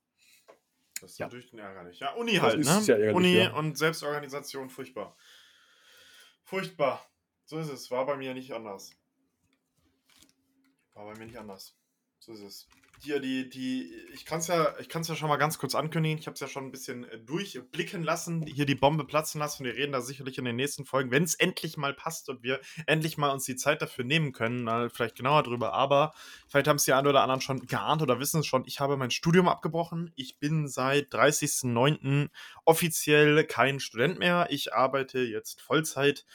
[1.02, 1.26] Das ist ja.
[1.26, 2.00] natürlich ärgerlich.
[2.00, 3.14] Ja, Uni halt, ne?
[3.14, 3.54] Uni ja.
[3.54, 5.18] und Selbstorganisation, furchtbar.
[6.44, 7.06] Furchtbar.
[7.46, 7.92] So ist es.
[7.92, 8.92] War bei mir nicht anders.
[10.94, 11.76] War bei mir nicht anders.
[12.26, 12.68] So ist es
[13.04, 15.76] hier die, die, ich kann es ja, ich kann es ja schon mal ganz kurz
[15.76, 16.18] ankündigen.
[16.18, 19.66] Ich habe es ja schon ein bisschen äh, durchblicken lassen, hier die Bombe platzen lassen.
[19.66, 22.62] Wir reden da sicherlich in den nächsten Folgen, wenn es endlich mal passt und wir
[22.88, 25.74] endlich mal uns die Zeit dafür nehmen können, mal vielleicht genauer drüber.
[25.74, 26.14] Aber
[26.48, 28.64] vielleicht haben es die einen oder anderen schon geahnt oder wissen es schon.
[28.68, 30.14] Ich habe mein Studium abgebrochen.
[30.16, 32.30] Ich bin seit 30.09.
[32.64, 34.48] offiziell kein Student mehr.
[34.50, 36.26] Ich arbeite jetzt Vollzeit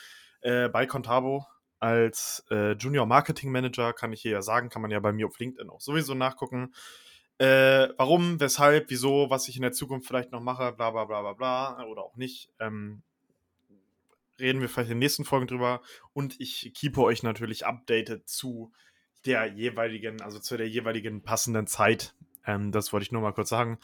[0.42, 1.46] äh, bei Contabo
[1.80, 5.26] als äh, Junior Marketing Manager, kann ich hier ja sagen, kann man ja bei mir
[5.26, 6.74] auf LinkedIn auch sowieso nachgucken.
[7.38, 11.20] Äh, warum, weshalb, wieso, was ich in der Zukunft vielleicht noch mache, bla bla bla
[11.22, 12.50] bla bla, oder auch nicht.
[12.58, 13.02] Ähm,
[14.40, 15.80] reden wir vielleicht in den nächsten Folgen drüber.
[16.12, 18.72] Und ich keepe euch natürlich updated zu
[19.24, 22.14] der jeweiligen, also zu der jeweiligen passenden Zeit.
[22.44, 23.78] Ähm, das wollte ich nur mal kurz sagen.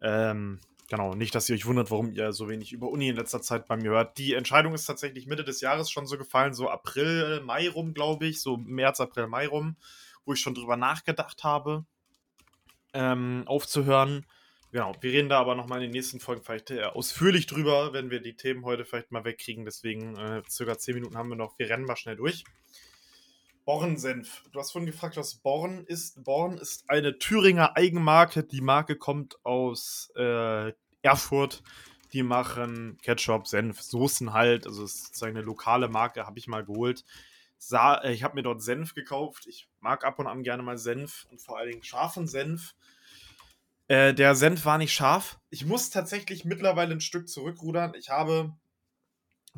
[0.00, 3.42] Ähm, Genau, nicht, dass ihr euch wundert, warum ihr so wenig über Uni in letzter
[3.42, 4.18] Zeit bei mir hört.
[4.18, 8.26] Die Entscheidung ist tatsächlich Mitte des Jahres schon so gefallen, so April, Mai rum, glaube
[8.26, 9.76] ich, so März, April, Mai rum,
[10.24, 11.84] wo ich schon drüber nachgedacht habe,
[12.94, 14.26] ähm, aufzuhören.
[14.70, 18.10] Genau, wir reden da aber nochmal in den nächsten Folgen vielleicht äh, ausführlich drüber, wenn
[18.10, 19.64] wir die Themen heute vielleicht mal wegkriegen.
[19.64, 21.58] Deswegen äh, circa 10 Minuten haben wir noch.
[21.58, 22.44] Wir rennen mal schnell durch.
[23.66, 24.44] Bornsenf.
[24.52, 26.22] Du hast vorhin gefragt, was Born ist.
[26.24, 28.44] Born ist eine Thüringer Eigenmarke.
[28.44, 31.62] Die Marke kommt aus äh, Erfurt.
[32.12, 34.66] Die machen Ketchup, Senf, Soßen halt.
[34.66, 37.04] Also es ist sozusagen eine lokale Marke, habe ich mal geholt.
[37.58, 39.48] Sa äh, ich habe mir dort Senf gekauft.
[39.48, 42.76] Ich mag ab und an gerne mal Senf und vor allen Dingen scharfen Senf.
[43.88, 45.40] Äh, der Senf war nicht scharf.
[45.50, 47.94] Ich muss tatsächlich mittlerweile ein Stück zurückrudern.
[47.94, 48.54] Ich habe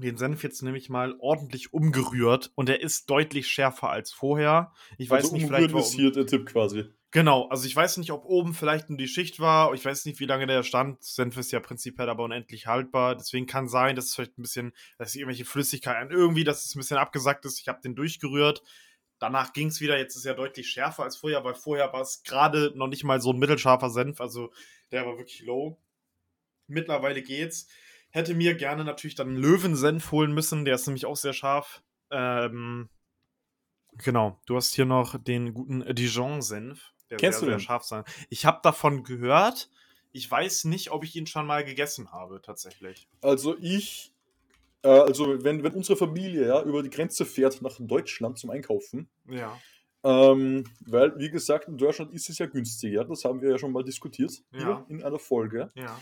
[0.00, 4.72] den Senf jetzt nämlich mal ordentlich umgerührt und er ist deutlich schärfer als vorher.
[4.96, 6.84] Ich weiß also nicht, vielleicht ist hier der Tipp quasi.
[7.10, 9.72] Genau, also ich weiß nicht, ob oben vielleicht nur die Schicht war.
[9.72, 11.02] Ich weiß nicht, wie lange der stand.
[11.02, 13.16] Senf ist ja prinzipiell aber unendlich haltbar.
[13.16, 16.80] Deswegen kann sein, dass es vielleicht ein bisschen, dass irgendwelche Flüssigkeiten irgendwie, dass es ein
[16.80, 17.60] bisschen abgesackt ist.
[17.60, 18.62] Ich habe den durchgerührt.
[19.18, 19.98] Danach ging es wieder.
[19.98, 23.22] Jetzt ist er deutlich schärfer als vorher, weil vorher war es gerade noch nicht mal
[23.22, 24.20] so ein mittelscharfer Senf.
[24.20, 24.52] Also
[24.92, 25.80] der war wirklich low.
[26.66, 27.68] Mittlerweile geht's.
[28.10, 31.82] Hätte mir gerne natürlich dann Löwensenf holen müssen, der ist nämlich auch sehr scharf.
[32.10, 32.88] Ähm,
[33.98, 36.92] genau, du hast hier noch den guten Dijon-Senf.
[37.10, 37.58] Der Kennst sehr, du den?
[37.58, 38.04] sehr scharf sein.
[38.30, 39.70] Ich habe davon gehört.
[40.12, 43.08] Ich weiß nicht, ob ich ihn schon mal gegessen habe, tatsächlich.
[43.20, 44.14] Also ich,
[44.82, 49.08] äh, also wenn, wenn unsere Familie ja, über die Grenze fährt nach Deutschland zum Einkaufen,
[49.28, 49.58] ja.
[50.04, 53.04] Ähm, weil, wie gesagt, in Deutschland ist es ja günstiger.
[53.04, 54.86] Das haben wir ja schon mal diskutiert ja.
[54.88, 55.72] in einer Folge.
[55.74, 56.00] Ja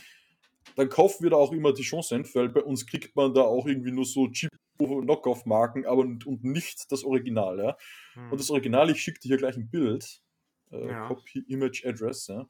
[0.75, 3.67] dann kaufen wir da auch immer die Chance, weil bei uns kriegt man da auch
[3.67, 7.77] irgendwie nur so cheap Knockoff-Marken, aber und nicht das Original, ja.
[8.15, 8.33] Hm.
[8.33, 10.21] Und das Original, ich schicke dir hier gleich ein Bild.
[10.71, 11.09] Äh, ja.
[11.09, 12.47] Copy Image Address, ja.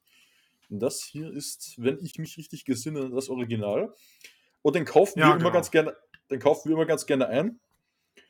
[0.69, 3.95] Und das hier ist, wenn ich mich richtig gesinne, das Original.
[4.63, 5.45] Und den kaufen ja, wir genau.
[5.47, 5.97] immer ganz gerne,
[6.31, 7.61] den kaufen wir immer ganz gerne ein.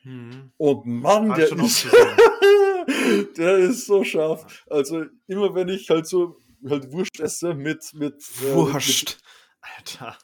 [0.01, 0.51] Hm.
[0.57, 1.87] Und Mann, der ist,
[3.37, 4.65] der ist so scharf.
[4.69, 8.77] Also immer wenn ich halt so halt Wurst esse mit mit Wurst.
[8.77, 9.17] Äh, mit,
[9.61, 10.17] Alter.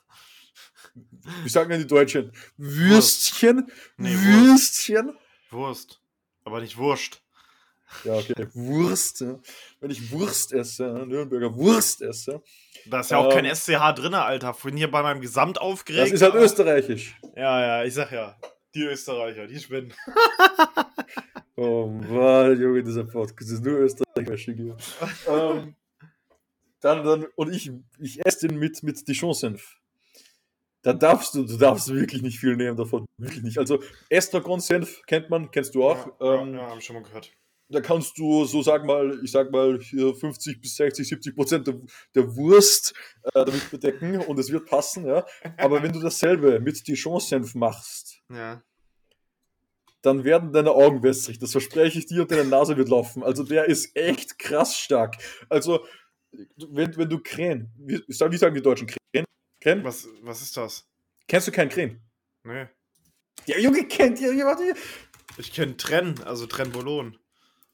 [1.44, 2.32] Wie sagen denn die Deutschen?
[2.58, 3.72] Würstchen?
[3.98, 5.18] Nee, Würstchen?
[5.50, 6.02] Wurst.
[6.44, 7.22] Aber nicht Wurst.
[8.04, 8.48] Ja, okay.
[8.54, 9.24] Wurst.
[9.80, 12.42] Wenn ich Wurst esse, Nürnberger Wurst esse.
[12.86, 14.54] Da ist ja auch ähm, kein SCH drin, Alter.
[14.54, 16.04] Vorhin hier bei meinem Gesamt aufgeregt.
[16.04, 17.16] Das ist halt österreichisch.
[17.36, 18.36] Ja, ja, ich sag ja.
[18.76, 19.94] Die Österreicher, die spinnen.
[21.56, 24.48] oh Mann, Junge, dieser Podcast ist nur österreichisch
[25.28, 25.76] ähm,
[26.84, 29.78] dann, dann, und ich, ich esse den mit, mit Dijon-Senf.
[30.82, 33.06] Da darfst du, du darfst wirklich nicht viel nehmen davon.
[33.18, 33.58] Wirklich nicht.
[33.58, 36.08] Also Estragon-Senf kennt man, kennst du auch.
[36.20, 37.32] Ja, ähm, ja, hab ich schon mal gehört.
[37.70, 41.68] Da kannst du so sag mal, ich sag mal hier 50 bis 60, 70 Prozent
[41.68, 41.80] der,
[42.14, 45.26] der Wurst äh, damit bedecken und es wird passen, ja.
[45.58, 48.62] Aber wenn du dasselbe mit Dijon-Senf machst, ja.
[50.02, 51.40] dann werden deine Augen wässrig.
[51.40, 53.24] Das verspreche ich dir und deine Nase wird laufen.
[53.24, 55.16] Also der ist echt krass stark.
[55.48, 55.86] Also
[56.58, 59.26] wenn, wenn du Krähen, wie, wie sagen die Deutschen Krähen?
[59.62, 59.84] Krähen?
[59.84, 60.88] Was, was ist das?
[61.28, 62.02] Kennst du keinen Krähen?
[62.44, 62.68] Nee.
[63.46, 64.76] Ja, Junge, kennt ihr jemand hier?
[65.38, 67.18] Ich kenne Trenn, also Trennbolon.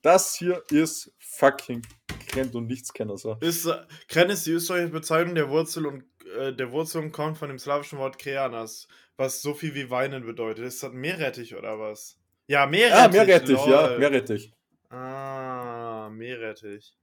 [0.02, 1.82] Das hier ist fucking
[2.28, 3.18] Krenn und Nichtskenner.
[3.18, 3.36] So.
[3.42, 6.04] Ist, äh, Krenn ist die österreichische Bezeichnung der Wurzel und
[6.38, 8.88] äh, der Wurzel kommt von dem slawischen Wort Kreanas,
[9.18, 10.66] was so viel wie weinen bedeutet.
[10.66, 12.18] Ist das Meerrettich oder was?
[12.48, 13.00] Ja, Meerrettich.
[13.00, 14.54] Ah, Meerrettich, ja, Meerrettich.
[14.90, 16.96] Ah, Meerrettich.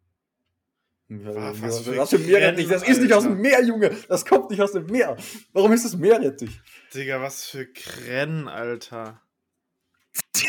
[1.09, 2.67] Was, was, für, was für Meerrettich?
[2.67, 3.97] Das ist nicht aus dem Meer, Junge.
[4.09, 5.17] Das kommt nicht aus dem Meer.
[5.53, 6.51] Warum ist das Meerrettich?
[6.93, 9.23] Digga, was für Krenn, Alter.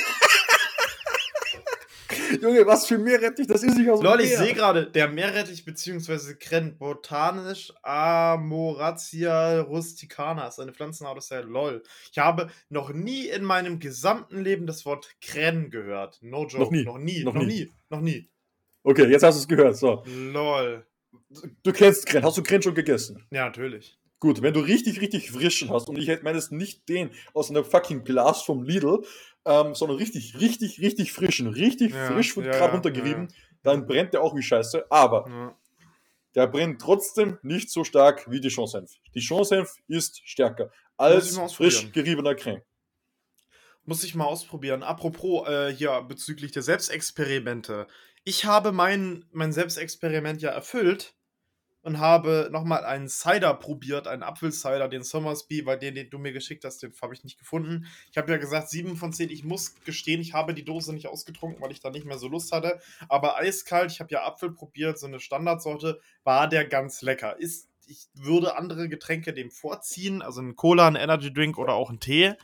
[2.42, 3.46] Junge, was für Meerrettich?
[3.46, 4.26] Das ist nicht aus dem Lol, Meer.
[4.26, 6.34] Lol, ich sehe gerade, der Meerrettich bzw.
[6.40, 11.84] Krenn, botanisch Amoratia rusticana, ist eine Pflanzenart aus der LOL.
[12.12, 16.18] Ich habe noch nie in meinem gesamten Leben das Wort Krenn gehört.
[16.22, 16.64] No joke.
[16.64, 16.84] Noch nie.
[16.84, 17.24] Noch nie.
[17.24, 17.48] Noch, noch nie.
[17.48, 17.72] nie.
[17.90, 18.28] Noch nie.
[18.88, 19.76] Okay, jetzt hast du es gehört.
[19.76, 20.02] So.
[20.06, 20.86] Lol.
[21.62, 22.24] Du kennst Kren.
[22.24, 23.22] Hast du Kren schon gegessen?
[23.32, 24.00] Ja, natürlich.
[24.22, 27.66] Gut, wenn du richtig, richtig frischen hast, und ich meine es nicht den aus einem
[27.66, 29.04] fucking Glas vom Lidl,
[29.44, 33.88] ähm, sondern richtig, richtig, richtig frischen, richtig ja, frisch von ja, gerade runtergerieben, ja, dann
[33.88, 34.86] brennt der auch wie Scheiße.
[34.90, 35.54] Aber
[36.34, 38.94] der brennt trotzdem nicht so stark wie die Dijon-Senf.
[39.14, 42.62] Dijon-Senf ist stärker als frisch geriebener Creme.
[43.84, 44.82] Muss ich mal ausprobieren.
[44.84, 47.88] Apropos äh, hier bezüglich der Selbstexperimente.
[48.28, 51.16] Ich habe mein, mein Selbstexperiment ja erfüllt
[51.82, 56.34] und habe nochmal einen Cider probiert, einen Apfelcider, den Somersby, weil den, den du mir
[56.34, 57.88] geschickt hast, den habe ich nicht gefunden.
[58.12, 59.30] Ich habe ja gesagt, 7 von 10.
[59.30, 62.28] Ich muss gestehen, ich habe die Dose nicht ausgetrunken, weil ich da nicht mehr so
[62.28, 62.82] Lust hatte.
[63.08, 67.40] Aber eiskalt, ich habe ja Apfel probiert, so eine Standardsorte, war der ganz lecker.
[67.40, 71.90] Ist, ich würde andere Getränke dem vorziehen, also ein Cola, ein Energy Drink oder auch
[71.90, 72.36] ein Tee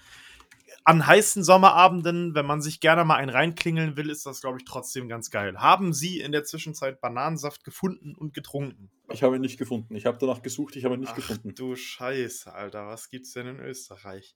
[0.86, 4.65] an heißen Sommerabenden, wenn man sich gerne mal einen reinklingeln will, ist das, glaube ich,
[4.65, 5.57] trotzdem ganz geil.
[5.59, 8.91] Haben Sie in der Zwischenzeit Bananensaft gefunden und getrunken?
[9.09, 9.95] Ich habe ihn nicht gefunden.
[9.95, 11.53] Ich habe danach gesucht, ich habe ihn nicht Ach, gefunden.
[11.55, 14.36] Du Scheiße, Alter, was gibt's denn in Österreich?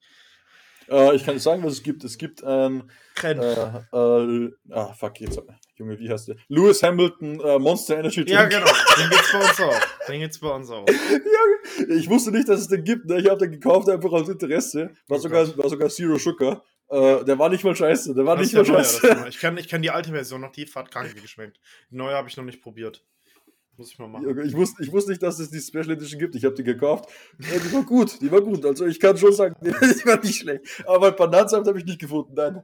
[0.89, 2.03] Äh, ich kann nicht sagen, was es gibt.
[2.03, 2.89] Es gibt ein.
[3.23, 5.41] Äh, äh, ah, fuck, jetzt.
[5.75, 6.35] Junge, wie heißt der?
[6.47, 8.29] Lewis Hamilton äh, Monster Energy Drink.
[8.29, 8.65] Ja, genau.
[8.97, 10.07] Den gibt's bei uns auch.
[10.07, 10.87] Den gibt's bei uns auch.
[10.87, 13.05] ja, ich wusste nicht, dass es den gibt.
[13.05, 13.19] Ne?
[13.19, 14.91] Ich habe den gekauft einfach aus Interesse.
[15.07, 16.63] War, oh sogar, war sogar Zero Sugar.
[16.89, 18.15] Äh, der war nicht mal scheiße.
[18.15, 19.25] Der war das nicht mal scheiße.
[19.29, 21.59] ich, kann, ich kann die alte Version noch, die hat krank geschmeckt.
[21.91, 23.03] Die neue habe ich noch nicht probiert.
[23.77, 24.39] Muss ich mal machen.
[24.45, 26.35] Ich wusste, ich wusste nicht, dass es die Special Edition gibt.
[26.35, 27.09] Ich habe die gekauft.
[27.39, 28.65] Ja, die war gut, die war gut.
[28.65, 30.83] Also ich kann schon sagen, die war nicht schlecht.
[30.87, 32.63] Aber Bananensaft habe ich nicht gefunden, nein.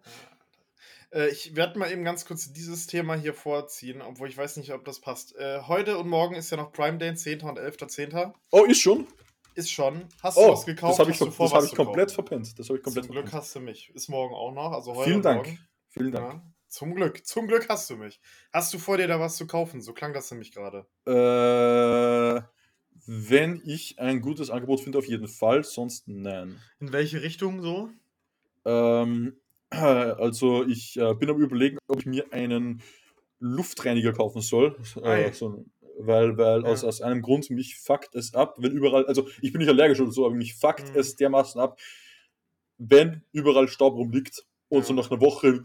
[1.11, 4.73] Äh, ich werde mal eben ganz kurz dieses Thema hier vorziehen, obwohl ich weiß nicht,
[4.73, 5.35] ob das passt.
[5.35, 7.41] Äh, heute und morgen ist ja noch Prime Day, 10.
[7.41, 8.33] und 11.10.
[8.51, 9.05] Oh, ist schon?
[9.53, 10.05] Ist schon.
[10.23, 10.93] Hast oh, du was gekauft?
[10.93, 12.57] Das habe ich, hab ich komplett verpennt.
[12.57, 13.91] Das habe ich komplett Zum Glück hast du mich.
[13.93, 14.71] Ist morgen auch noch.
[14.71, 15.45] Also heute Vielen Dank.
[15.45, 15.59] Morgen.
[15.89, 16.33] Vielen Dank.
[16.33, 16.52] Ja.
[16.73, 18.19] Zum Glück, zum Glück hast du mich.
[18.51, 19.79] Hast du vor dir da was zu kaufen?
[19.79, 20.87] So klang das nämlich gerade.
[21.05, 22.41] Äh,
[23.05, 26.59] wenn ich ein gutes Angebot finde, auf jeden Fall, sonst nein.
[26.79, 27.91] In welche Richtung so?
[28.65, 29.37] Ähm,
[29.69, 32.81] also ich äh, bin am überlegen, ob ich mir einen
[33.37, 34.75] Luftreiniger kaufen soll.
[35.03, 35.65] Äh, so,
[35.99, 36.67] weil, weil ja.
[36.67, 40.01] aus, aus einem Grund mich fuckt es ab, wenn überall, also ich bin nicht allergisch
[40.01, 40.99] oder so, aber mich fuckt mhm.
[40.99, 41.79] es dermaßen ab,
[42.79, 44.85] wenn überall Staub rumliegt und ja.
[44.85, 45.61] so nach einer Woche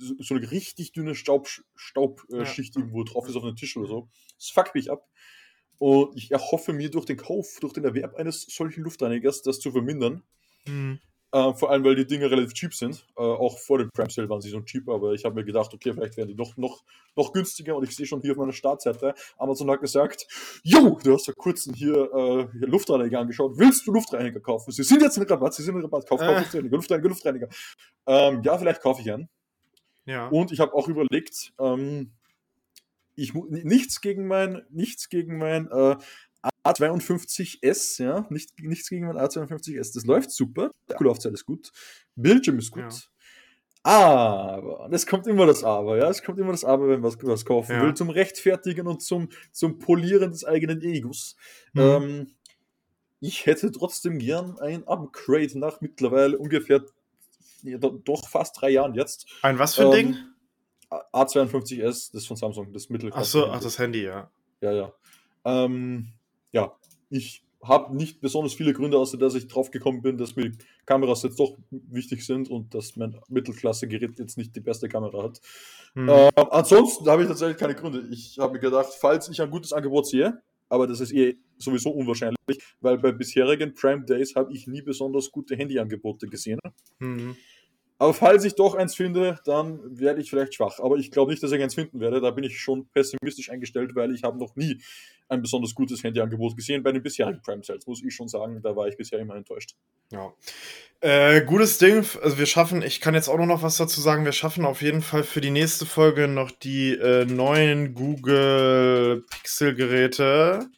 [0.00, 2.80] so eine richtig dünne Staub, Staubschicht ja.
[2.80, 4.08] irgendwo drauf ist auf einem Tisch oder so.
[4.36, 5.06] Das fuckt mich ab.
[5.78, 9.72] Und ich erhoffe mir durch den Kauf, durch den Erwerb eines solchen Luftreinigers, das zu
[9.72, 10.22] vermindern.
[10.66, 11.00] Mhm.
[11.32, 13.06] Äh, vor allem, weil die Dinge relativ cheap sind.
[13.16, 15.72] Äh, auch vor dem Prime Sale waren sie so cheap, aber ich habe mir gedacht,
[15.72, 16.82] okay, vielleicht werden die noch, noch,
[17.14, 17.76] noch günstiger.
[17.76, 20.26] Und ich sehe schon hier auf meiner Startseite, Amazon hat gesagt,
[20.64, 23.52] jo, du hast ja kurz hier, äh, hier Luftreiniger angeschaut.
[23.56, 24.72] Willst du Luftreiniger kaufen?
[24.72, 26.08] Sie sind jetzt in Rabatt, sie sind in Rabatt.
[26.08, 26.38] Kauf, kauf äh.
[26.40, 27.48] Luftreiniger, Luftreiniger, Luftreiniger.
[28.06, 29.28] Ähm, ja, vielleicht kaufe ich einen.
[30.10, 30.28] Ja.
[30.28, 32.10] Und ich habe auch überlegt, ähm,
[33.14, 35.96] ich nichts gegen mein, nichts gegen mein äh,
[36.64, 39.94] A52S, ja, Nicht, nichts gegen mein A52S.
[39.94, 41.70] Das läuft super, der Akkulaufzeit ist gut,
[42.16, 42.82] Bildschirm ist gut.
[42.82, 42.90] Ja.
[43.82, 47.18] Aber, es kommt immer das Aber, ja, es kommt immer das Aber, wenn man was,
[47.22, 47.82] was kaufen ja.
[47.82, 51.36] will, zum Rechtfertigen und zum, zum Polieren des eigenen Egos.
[51.72, 51.80] Mhm.
[51.80, 52.26] Ähm,
[53.20, 56.84] ich hätte trotzdem gern ein Upgrade nach mittlerweile ungefähr,
[58.04, 59.26] doch fast drei Jahren jetzt.
[59.42, 60.16] Ein was für ein ähm, Ding?
[61.12, 63.20] A52S, das von Samsung, das Mittelklasse.
[63.20, 64.30] Ach so, ach, das Handy, ja.
[64.60, 64.92] Ja, ja.
[65.44, 66.12] Ähm,
[66.52, 66.76] ja,
[67.10, 70.52] ich habe nicht besonders viele Gründe, außer dass ich drauf gekommen bin, dass mir
[70.86, 75.40] Kameras jetzt doch wichtig sind und dass mein Mittelklasse-Gerät jetzt nicht die beste Kamera hat.
[75.94, 76.08] Hm.
[76.08, 78.08] Äh, ansonsten habe ich tatsächlich keine Gründe.
[78.10, 80.40] Ich habe mir gedacht, falls ich ein gutes Angebot sehe,
[80.70, 82.38] aber das ist eh sowieso unwahrscheinlich,
[82.80, 86.58] weil bei bisherigen Prime Days habe ich nie besonders gute Handyangebote gesehen.
[87.00, 87.36] Hm.
[88.00, 90.80] Aber falls ich doch eins finde, dann werde ich vielleicht schwach.
[90.80, 92.22] Aber ich glaube nicht, dass ich eins finden werde.
[92.22, 94.80] Da bin ich schon pessimistisch eingestellt, weil ich habe noch nie
[95.28, 98.62] ein besonders gutes Handyangebot gesehen bei den bisherigen Prime Sales, muss ich schon sagen.
[98.62, 99.74] Da war ich bisher immer enttäuscht.
[100.10, 100.32] Ja.
[101.02, 102.06] Äh, gutes Ding.
[102.22, 105.02] Also wir schaffen, ich kann jetzt auch noch was dazu sagen, wir schaffen auf jeden
[105.02, 110.70] Fall für die nächste Folge noch die äh, neuen Google Pixel-Geräte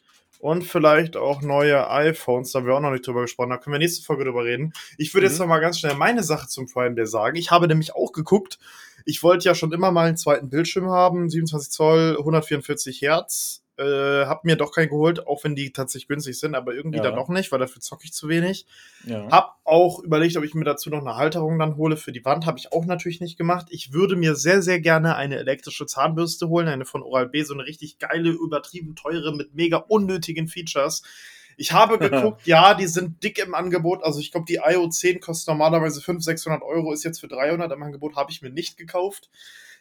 [0.43, 2.51] und vielleicht auch neue iPhones.
[2.51, 3.51] Da haben wir auch noch nicht drüber gesprochen.
[3.51, 4.73] Da können wir nächste Folge drüber reden.
[4.97, 5.31] Ich würde mhm.
[5.31, 7.37] jetzt noch mal ganz schnell meine Sache zum Prime Day sagen.
[7.37, 8.59] Ich habe nämlich auch geguckt.
[9.05, 11.29] Ich wollte ja schon immer mal einen zweiten Bildschirm haben.
[11.29, 13.62] 27 Zoll, 144 Hertz.
[13.75, 17.03] Äh, hab mir doch keinen geholt, auch wenn die tatsächlich günstig sind, aber irgendwie ja.
[17.03, 18.67] dann doch nicht, weil dafür zocke ich zu wenig.
[19.03, 19.27] Ja.
[19.31, 22.45] Hab auch überlegt, ob ich mir dazu noch eine Halterung dann hole für die Wand.
[22.45, 23.65] Habe ich auch natürlich nicht gemacht.
[23.71, 27.65] Ich würde mir sehr, sehr gerne eine elektrische Zahnbürste holen, eine von Oral-B, so eine
[27.65, 31.01] richtig geile, übertrieben teure mit mega unnötigen Features.
[31.57, 34.03] Ich habe geguckt, ja, die sind dick im Angebot.
[34.03, 37.71] Also ich glaube, die IO 10 kostet normalerweise 500, 600 Euro, ist jetzt für 300
[37.71, 39.29] im Angebot, habe ich mir nicht gekauft.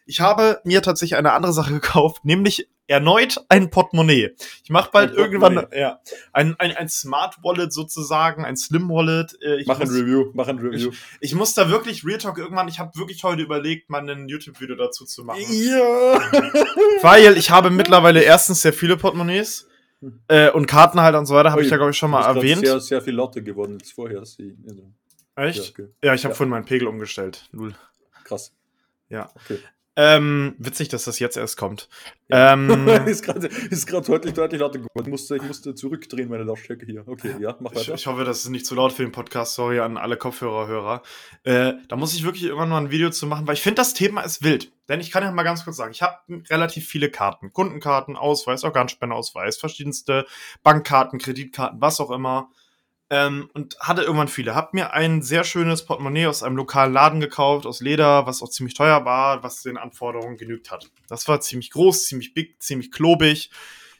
[0.06, 4.30] Ich habe mir tatsächlich eine andere Sache gekauft, nämlich erneut ein Portemonnaie.
[4.62, 6.00] Ich mache bald irgendwann ja,
[6.32, 9.40] ein, ein, ein Smart Wallet sozusagen, ein Slim Wallet.
[9.40, 10.90] Äh, mach ein Review, mach ein Review.
[10.90, 14.28] Ich, ich, muss da wirklich Real Talk irgendwann, ich habe wirklich heute überlegt, mal ein
[14.28, 15.40] YouTube-Video dazu zu machen.
[15.48, 16.20] Ja.
[17.02, 19.68] Weil ich habe mittlerweile erstens sehr viele Portemonnaies.
[20.26, 22.66] Äh, und Kartenhalter und so weiter habe ich ja, glaube ich, schon mal erwähnt.
[22.66, 24.20] sehr, sehr viel Lotte geworden jetzt vorher.
[24.20, 24.38] Echt?
[24.38, 25.88] Ja, okay.
[26.02, 26.36] ja ich habe ja.
[26.36, 27.48] vorhin meinen Pegel umgestellt.
[27.52, 27.74] Null.
[28.24, 28.52] Krass.
[29.08, 29.30] Ja.
[29.36, 29.58] Okay.
[29.94, 31.90] Ähm, witzig, dass das jetzt erst kommt.
[32.28, 32.54] Ja.
[32.54, 33.50] Ähm, ist gerade
[34.06, 35.02] deutlich, deutlich lauter geworden.
[35.02, 37.06] Ich musste, ich musste zurückdrehen, meine Lautstärke hier.
[37.06, 37.94] Okay, ja, mach weiter.
[37.94, 39.54] Ich, ich, hoffe, das ist nicht zu laut für den Podcast.
[39.54, 41.02] Sorry an alle Kopfhörerhörer.
[41.44, 43.92] Äh, da muss ich wirklich irgendwann mal ein Video zu machen, weil ich finde, das
[43.92, 44.72] Thema ist wild.
[44.88, 46.16] Denn ich kann ja mal ganz kurz sagen, ich habe
[46.48, 47.52] relativ viele Karten.
[47.52, 50.26] Kundenkarten, Ausweis, Organspendeausweis, verschiedenste
[50.62, 52.48] Bankkarten, Kreditkarten, was auch immer
[53.12, 54.54] ähm, und hatte irgendwann viele.
[54.54, 58.48] Hab mir ein sehr schönes Portemonnaie aus einem lokalen Laden gekauft, aus Leder, was auch
[58.48, 60.88] ziemlich teuer war, was den Anforderungen genügt hat.
[61.08, 63.50] Das war ziemlich groß, ziemlich big, ziemlich klobig.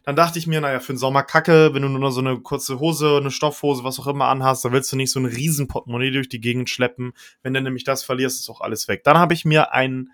[0.05, 2.81] Dann dachte ich mir, naja, für den Sommer kacke, wenn du nur so eine kurze
[2.81, 6.11] Hose, eine Stoffhose, was auch immer anhast, dann willst du nicht so ein riesen Portemonnaie
[6.11, 7.13] durch die Gegend schleppen.
[7.43, 9.05] Wenn du nämlich das verlierst, ist auch alles weg.
[9.05, 10.11] Dann habe ich mir einen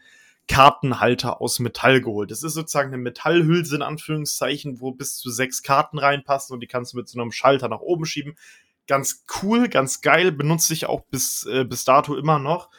[0.49, 2.33] Kartenhalter aus Metall geholt.
[2.33, 6.67] Das ist sozusagen eine Metallhülse in Anführungszeichen, wo bis zu sechs Karten reinpassen und die
[6.67, 8.35] kannst du mit so einem Schalter nach oben schieben
[8.89, 12.71] ganz cool, ganz geil, benutze ich auch bis, äh, bis dato immer noch.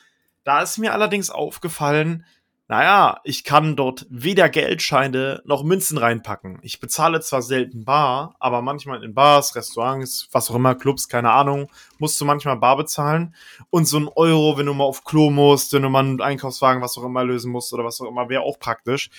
[0.43, 2.25] Da ist mir allerdings aufgefallen,
[2.69, 6.59] naja, ich kann dort weder Geldscheine noch Münzen reinpacken.
[6.61, 11.31] Ich bezahle zwar selten bar, aber manchmal in Bars, Restaurants, was auch immer, Clubs, keine
[11.31, 13.33] Ahnung, musst du manchmal bar bezahlen.
[13.71, 16.83] Und so ein Euro, wenn du mal auf Klo musst, wenn du mal einen Einkaufswagen,
[16.83, 19.09] was auch immer lösen musst oder was auch immer, wäre auch praktisch.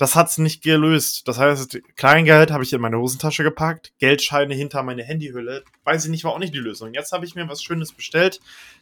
[0.00, 1.28] Das hat's nicht gelöst.
[1.28, 5.62] Das heißt, Kleingeld habe ich in meine Hosentasche gepackt, Geldscheine hinter meine Handyhülle.
[5.84, 6.94] Weiß ich nicht, war auch nicht die Lösung.
[6.94, 8.40] Jetzt habe ich mir was Schönes bestellt.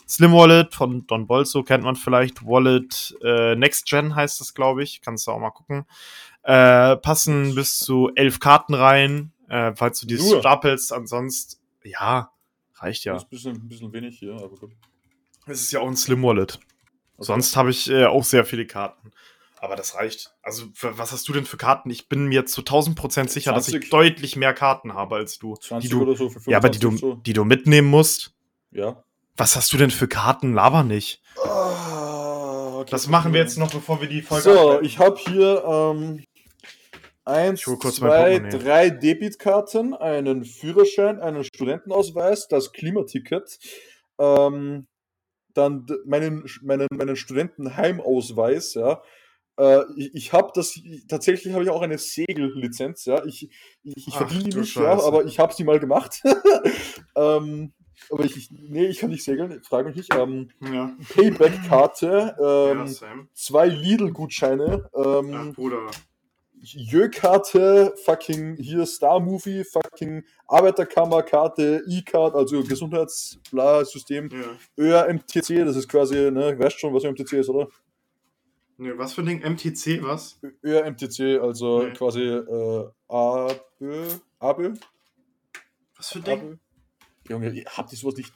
[0.08, 2.46] Slim Wallet von Don Bolso kennt man vielleicht.
[2.46, 5.00] Wallet äh, Next Gen heißt das, glaube ich.
[5.00, 5.86] Kannst du auch mal gucken.
[6.44, 10.92] Äh, passen bis zu elf Karten rein, äh, falls du die stapelst.
[10.92, 12.30] Ansonsten, ja,
[12.76, 13.14] reicht ja.
[13.14, 14.70] Das ist ein bisschen, ein bisschen wenig hier, aber gut.
[15.46, 16.60] Es ist ja auch ein Slim Wallet.
[17.16, 17.26] Okay.
[17.26, 19.10] Sonst habe ich äh, auch sehr viele Karten.
[19.60, 20.32] Aber das reicht.
[20.42, 21.90] Also, was hast du denn für Karten?
[21.90, 23.74] Ich bin mir zu 1000 Prozent sicher, 20.
[23.74, 25.56] dass ich deutlich mehr Karten habe als du.
[25.56, 28.34] 20 du, oder so für 25 Ja, aber die du, die du mitnehmen musst.
[28.70, 29.02] Ja.
[29.36, 30.52] Was hast du denn für Karten?
[30.52, 31.22] Laber nicht.
[31.44, 34.86] Oh, okay, das machen wir jetzt noch, bevor wir die Folge So, abhalten.
[34.86, 36.24] ich habe hier ähm,
[37.24, 43.58] eins, zwei, drei Debitkarten, einen Führerschein, einen Studentenausweis, das Klimaticket,
[44.18, 44.86] ähm,
[45.54, 49.02] dann meinen, meinen, meinen Studentenheimausweis, ja,
[49.58, 53.24] äh, ich ich habe das, tatsächlich habe ich auch eine Segellizenz, ja.
[53.26, 53.50] Ich,
[53.82, 56.22] ich, ich verdiene die nicht, ja, aber ich habe sie mal gemacht.
[57.16, 57.72] ähm,
[58.10, 60.14] aber ich, ich, nee, ich kann nicht segeln, frage mich nicht.
[60.14, 60.96] Ähm, ja.
[61.14, 65.54] Payback-Karte, ähm, ja, zwei Lidl-Gutscheine, ähm,
[66.60, 74.56] Jö-Karte, fucking hier Star-Movie, fucking Arbeiterkammer-Karte, E-Card, also Gesundheits-System, ja.
[74.76, 77.68] ÖRMTC, das ist quasi, ne, weißt schon, was ÖRMTC ist, oder?
[78.80, 79.40] Ne, was für ein Ding?
[79.40, 80.40] MTC, was?
[80.62, 81.92] Ja, MTC, also nee.
[81.94, 84.08] quasi äh, ABÖ.
[84.38, 84.74] ABÖ?
[85.96, 86.60] Was für ein Ding?
[87.28, 88.32] Junge, ihr habt ihr sowas nicht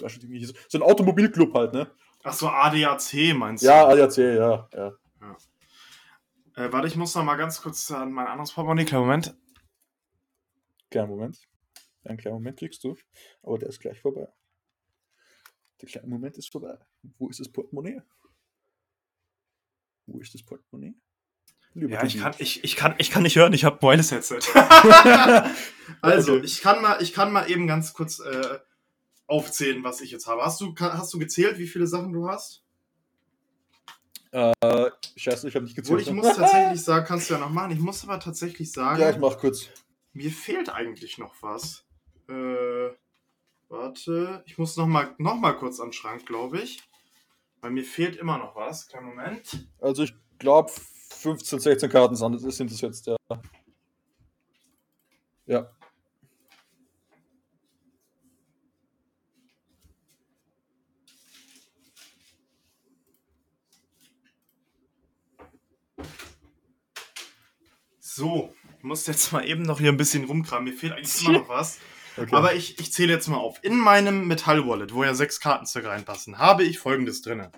[0.69, 1.91] So ein Automobilclub halt, ne?
[2.25, 3.69] Ach so, ADAC meinst du?
[3.69, 4.69] Ja, ADAC, ja.
[4.73, 4.93] ja.
[5.21, 5.37] ja.
[6.57, 8.85] Äh, warte, ich muss noch mal ganz kurz an mein anderes Portemonnaie.
[8.85, 9.37] Kleinen Moment.
[10.91, 11.39] Kleinen Moment.
[12.05, 12.97] Einen kleinen Moment kriegst du.
[13.45, 14.29] Aber der ist gleich vorbei.
[15.81, 16.77] Der kleine Moment ist vorbei.
[17.17, 18.03] Wo ist das Portemonnaie?
[20.07, 20.95] Wo ist das Portemonnaie?
[21.75, 24.41] ja, ich kann, ich, ich, kann, ich kann nicht hören, ich habe ein Wireless-Headset.
[26.03, 26.45] also, okay.
[26.45, 28.59] ich, kann mal, ich kann mal eben ganz kurz äh,
[29.27, 30.43] aufzählen, was ich jetzt habe.
[30.45, 32.63] Hast du, hast du gezählt, wie viele Sachen du hast?
[34.33, 36.01] Äh, scheiße, ich habe nicht gezählt.
[36.01, 39.01] Obwohl, ich muss tatsächlich sagen, kannst du ja noch machen, ich muss aber tatsächlich sagen.
[39.01, 39.69] Ja, ich mach kurz.
[40.13, 41.85] Mir fehlt eigentlich noch was.
[42.29, 42.91] Äh,
[43.69, 46.83] warte, ich muss noch mal, noch mal kurz an den Schrank, glaube ich.
[47.63, 48.89] Weil mir fehlt immer noch was.
[48.89, 49.69] Kleinen Moment.
[49.81, 50.71] Also ich glaube
[51.11, 53.17] 15, 16 Karten sind das jetzt, ja.
[55.47, 55.71] Ja.
[68.01, 70.65] So, ich muss jetzt mal eben noch hier ein bisschen rumkramen.
[70.65, 71.79] Mir fehlt eigentlich immer noch was.
[72.17, 72.35] Okay.
[72.35, 73.59] Aber ich, ich zähle jetzt mal auf.
[73.63, 77.49] In meinem Metall-Wallet, wo ja sechs Karten circa reinpassen, habe ich folgendes drin.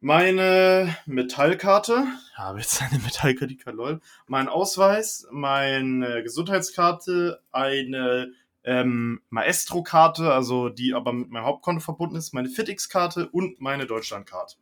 [0.00, 4.00] Meine Metallkarte, habe jetzt eine Metallkreditkarte, lol.
[4.26, 8.32] Mein Ausweis, meine Gesundheitskarte, eine
[8.62, 14.56] ähm, Maestro-Karte, also die aber mit meinem Hauptkonto verbunden ist, meine FitX-Karte und meine Deutschland-Karte.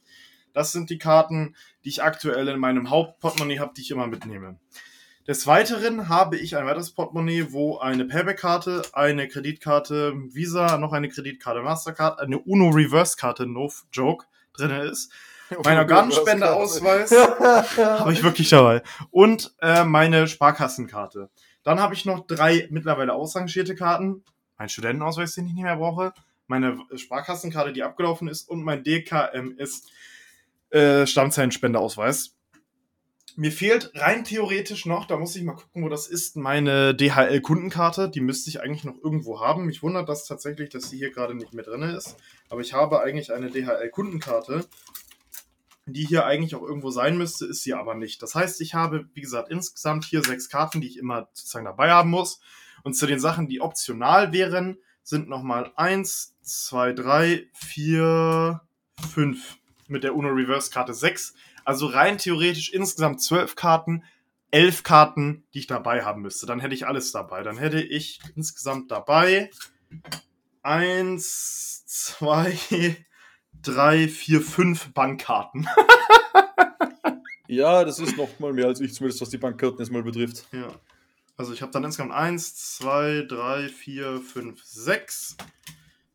[0.53, 4.61] Das sind die Karten, die ich aktuell in meinem Hauptportemonnaie habe, die ich immer mitnehme.
[5.27, 11.09] Des Weiteren habe ich ein weiteres Portemonnaie, wo eine Payback-Karte, eine Kreditkarte Visa, noch eine
[11.09, 15.11] Kreditkarte Mastercard, eine Uno Reverse-Karte, no joke, drin ist.
[15.65, 17.11] Mein Organspendeausweis
[17.79, 18.83] habe ich wirklich dabei.
[19.11, 21.31] Und äh, meine Sparkassenkarte.
[21.63, 24.25] Dann habe ich noch drei mittlerweile ausrangierte Karten.
[24.59, 26.13] Mein Studentenausweis, den ich nicht mehr brauche.
[26.49, 28.47] Meine Sparkassenkarte, die abgelaufen ist.
[28.49, 29.87] Und mein DKMS
[30.69, 32.34] äh, Stammzellenspendeausweis.
[33.37, 38.09] Mir fehlt rein theoretisch noch, da muss ich mal gucken, wo das ist, meine DHL-Kundenkarte.
[38.09, 39.67] Die müsste ich eigentlich noch irgendwo haben.
[39.67, 42.17] Mich wundert das tatsächlich, dass sie hier gerade nicht mehr drin ist.
[42.49, 44.65] Aber ich habe eigentlich eine DHL-Kundenkarte
[45.87, 48.23] die hier eigentlich auch irgendwo sein müsste, ist sie aber nicht.
[48.23, 51.91] Das heißt, ich habe, wie gesagt, insgesamt hier sechs Karten, die ich immer sozusagen dabei
[51.91, 52.41] haben muss.
[52.83, 58.63] Und zu den Sachen, die optional wären, sind nochmal eins, zwei, drei, vier,
[59.13, 61.35] fünf mit der Uno Reverse Karte sechs.
[61.65, 64.05] Also rein theoretisch insgesamt zwölf Karten,
[64.51, 66.47] elf Karten, die ich dabei haben müsste.
[66.47, 67.43] Dann hätte ich alles dabei.
[67.43, 69.51] Dann hätte ich insgesamt dabei
[70.63, 72.59] eins, zwei,
[73.63, 75.69] drei, vier, fünf Bankkarten.
[77.49, 80.47] ja, das ist noch mal mehr als ich, zumindest was die Bankkarten erstmal betrifft.
[80.53, 80.69] Ja.
[81.37, 85.37] Also ich habe dann insgesamt eins, zwei, drei, vier, fünf, sechs,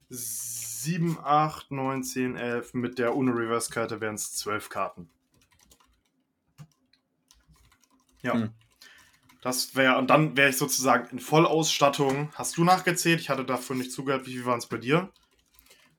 [0.09, 2.73] sieben, acht, neun, zehn, elf.
[2.73, 5.09] Mit der Uno Reverse Karte wären es zwölf Karten.
[8.21, 8.33] Ja.
[8.33, 8.49] Hm.
[9.41, 12.29] Das wäre, und dann wäre ich sozusagen in Vollausstattung.
[12.35, 13.21] Hast du nachgezählt?
[13.21, 14.25] Ich hatte dafür nicht zugehört.
[14.25, 15.11] Wie viel waren es bei dir?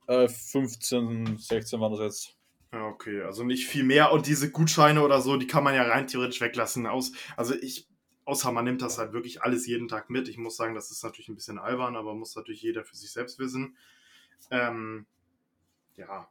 [0.07, 2.35] 15, äh, 16 waren das jetzt.
[2.73, 4.11] Ja, okay, also nicht viel mehr.
[4.11, 6.85] Und diese Gutscheine oder so, die kann man ja rein theoretisch weglassen.
[6.85, 7.87] Aus, also ich,
[8.25, 10.27] außer man nimmt das halt wirklich alles jeden Tag mit.
[10.27, 13.11] Ich muss sagen, das ist natürlich ein bisschen albern, aber muss natürlich jeder für sich
[13.11, 13.75] selbst wissen.
[14.51, 15.05] Ähm,
[15.95, 16.29] ja.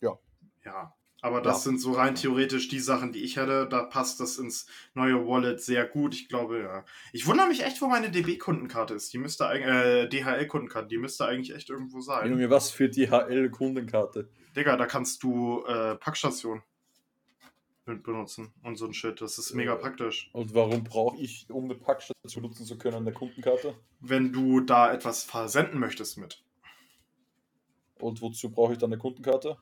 [0.00, 0.18] Ja.
[0.64, 0.94] Ja.
[1.22, 1.70] Aber das ja.
[1.70, 3.68] sind so rein theoretisch die Sachen, die ich hätte.
[3.70, 6.14] Da passt das ins neue Wallet sehr gut.
[6.14, 6.84] Ich glaube, ja.
[7.12, 9.12] Ich wundere mich echt, wo meine DB-Kundenkarte ist.
[9.12, 12.28] Die müsste eigentlich, äh, DHL-Kundenkarte, die müsste eigentlich echt irgendwo sein.
[12.28, 14.28] Junge, was für DHL-Kundenkarte?
[14.56, 16.60] Digga, da kannst du äh, Packstation
[17.84, 19.20] benutzen und so ein Shit.
[19.20, 20.28] Das ist mega äh, praktisch.
[20.32, 23.76] Und warum brauche ich, um eine Packstation nutzen zu können, eine Kundenkarte?
[24.00, 26.42] Wenn du da etwas versenden möchtest mit.
[28.00, 29.56] Und wozu brauche ich dann eine Kundenkarte?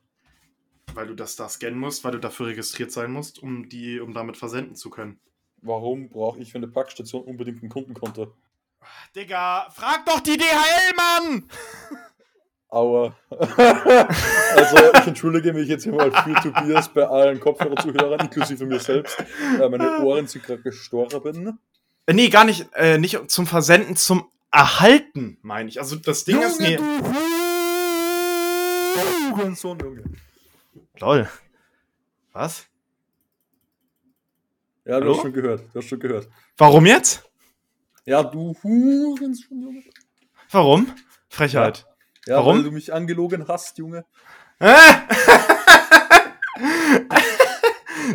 [0.95, 4.13] Weil du das da scannen musst, weil du dafür registriert sein musst, um die, um
[4.13, 5.21] damit versenden zu können.
[5.63, 8.35] Warum brauche ich für eine Packstation unbedingt ein Kundenkonto?
[9.15, 11.49] Digga, frag doch die DHL, Mann!
[12.71, 13.17] Aua.
[13.31, 19.19] also ich entschuldige mich jetzt hier mal für Tobias bei allen Kopfhörerzuhörern, inklusive mir selbst.
[19.61, 21.59] Äh, meine Ohren sind gerade gestorben.
[22.07, 25.81] Äh, nee, gar nicht, äh, nicht zum Versenden, zum Erhalten, meine ich.
[25.81, 26.61] Also das Ding Junge, ist.
[26.61, 26.85] Nee, du
[29.57, 30.05] Sohn, Junge.
[30.99, 31.29] Lol.
[32.33, 32.67] Was?
[34.85, 35.15] Ja, du Hallo?
[35.15, 35.63] hast schon gehört.
[35.73, 36.29] Du hast schon gehört.
[36.57, 37.31] Warum jetzt?
[38.05, 39.83] Ja, du Hurensohn, Junge.
[40.51, 40.93] Warum?
[41.29, 41.87] Frechheit.
[42.27, 42.57] Ja, Warum?
[42.57, 44.05] weil du mich angelogen hast, Junge.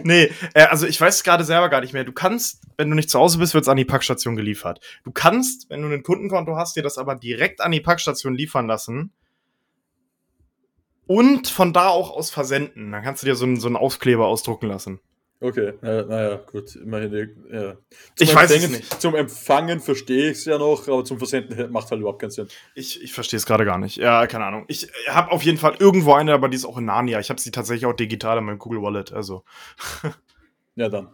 [0.03, 2.03] nee, äh, also ich weiß gerade selber gar nicht mehr.
[2.03, 4.79] Du kannst, wenn du nicht zu Hause bist, wird es an die Packstation geliefert.
[5.03, 8.67] Du kannst, wenn du ein Kundenkonto hast, dir das aber direkt an die Packstation liefern
[8.67, 9.11] lassen
[11.07, 12.91] und von da auch aus versenden.
[12.91, 14.99] Dann kannst du dir so einen, so einen Aufkleber ausdrucken lassen.
[15.41, 17.35] Okay, naja, gut, immerhin.
[17.51, 17.73] Ja.
[17.73, 17.79] Zum
[18.17, 19.01] ich weiß es nicht.
[19.01, 22.47] Zum Empfangen verstehe ich es ja noch, aber zum Versenden macht halt überhaupt keinen Sinn.
[22.73, 23.97] Ich, ich verstehe es gerade gar nicht.
[23.97, 24.63] Ja, keine Ahnung.
[24.69, 27.19] Ich habe auf jeden Fall irgendwo eine, aber die ist auch in Narnia.
[27.19, 29.11] Ich habe sie tatsächlich auch digital in meinem Google Wallet.
[29.11, 29.43] Also.
[30.75, 31.09] ja, dann.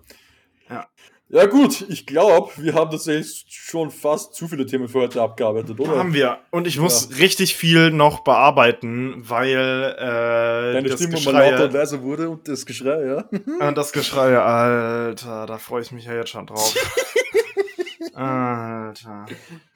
[0.70, 0.88] Ja.
[1.34, 5.80] Ja gut, ich glaube, wir haben tatsächlich schon fast zu viele Themen für heute abgearbeitet,
[5.80, 5.98] oder?
[5.98, 6.40] Haben wir.
[6.50, 7.18] Und ich muss ja.
[7.20, 12.30] richtig viel noch bearbeiten, weil äh, Deine das Stimme Geschrei, mal lauter und leiser wurde
[12.30, 13.30] und das Geschrei, ja?
[13.66, 16.76] Und das Geschrei, Alter, da freue ich mich ja jetzt schon drauf.
[18.14, 19.26] Alter.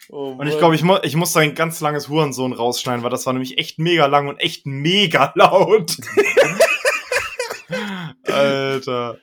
[0.10, 3.12] Oh und ich glaube, ich, mu ich muss da ein ganz langes Hurensohn rausschneiden, weil
[3.12, 5.96] das war nämlich echt mega lang und echt mega laut.
[8.24, 9.20] Alter.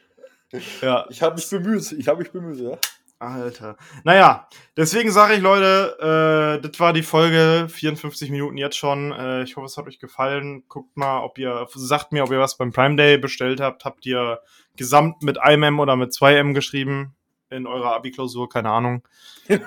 [0.80, 1.06] Ja.
[1.10, 1.92] Ich habe mich bemüht.
[1.92, 2.78] Ich habe mich bemüht, ja.
[3.22, 3.76] Alter.
[4.04, 9.12] Naja, deswegen sage ich, Leute, äh, das war die Folge, 54 Minuten jetzt schon.
[9.12, 10.64] Äh, ich hoffe, es hat euch gefallen.
[10.68, 13.84] Guckt mal, ob ihr, sagt mir, ob ihr was beim Prime Day bestellt habt.
[13.84, 14.40] Habt ihr
[14.76, 17.14] gesamt mit 1M oder mit 2M geschrieben
[17.48, 18.48] in eurer Abi-Klausur?
[18.48, 19.04] Keine Ahnung.
[19.48, 19.58] ich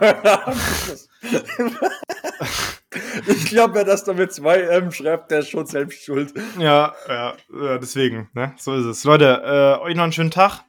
[3.45, 6.33] glaube, wer das da mit 2M schreibt, der ist schon selbst schuld.
[6.59, 7.35] Ja, ja,
[7.77, 8.53] deswegen, ne?
[8.57, 9.03] So ist es.
[9.05, 10.65] Leute, äh, euch noch einen schönen Tag.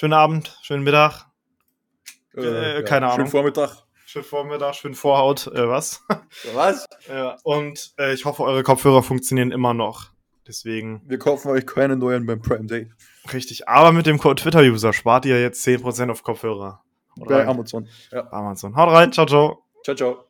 [0.00, 1.26] Schönen Abend, schönen Mittag.
[2.34, 2.82] Äh, äh, ja.
[2.84, 3.16] keine Ahnung.
[3.16, 3.84] Schönen Vormittag.
[4.06, 6.02] Schönen Vormittag, schönen Vorhaut, äh, was?
[6.54, 6.86] Was?
[7.06, 10.06] ja, und äh, ich hoffe, eure Kopfhörer funktionieren immer noch.
[10.46, 11.02] Deswegen.
[11.04, 12.90] Wir kaufen euch keine neuen beim Prime Day.
[13.30, 16.82] Richtig, aber mit dem Code Twitter-User spart ihr jetzt 10% auf Kopfhörer.
[17.16, 17.86] Bei Amazon.
[18.10, 18.26] Ja.
[18.32, 18.76] Amazon.
[18.76, 19.66] Haut rein, ciao, ciao.
[19.84, 20.29] Ciao, ciao.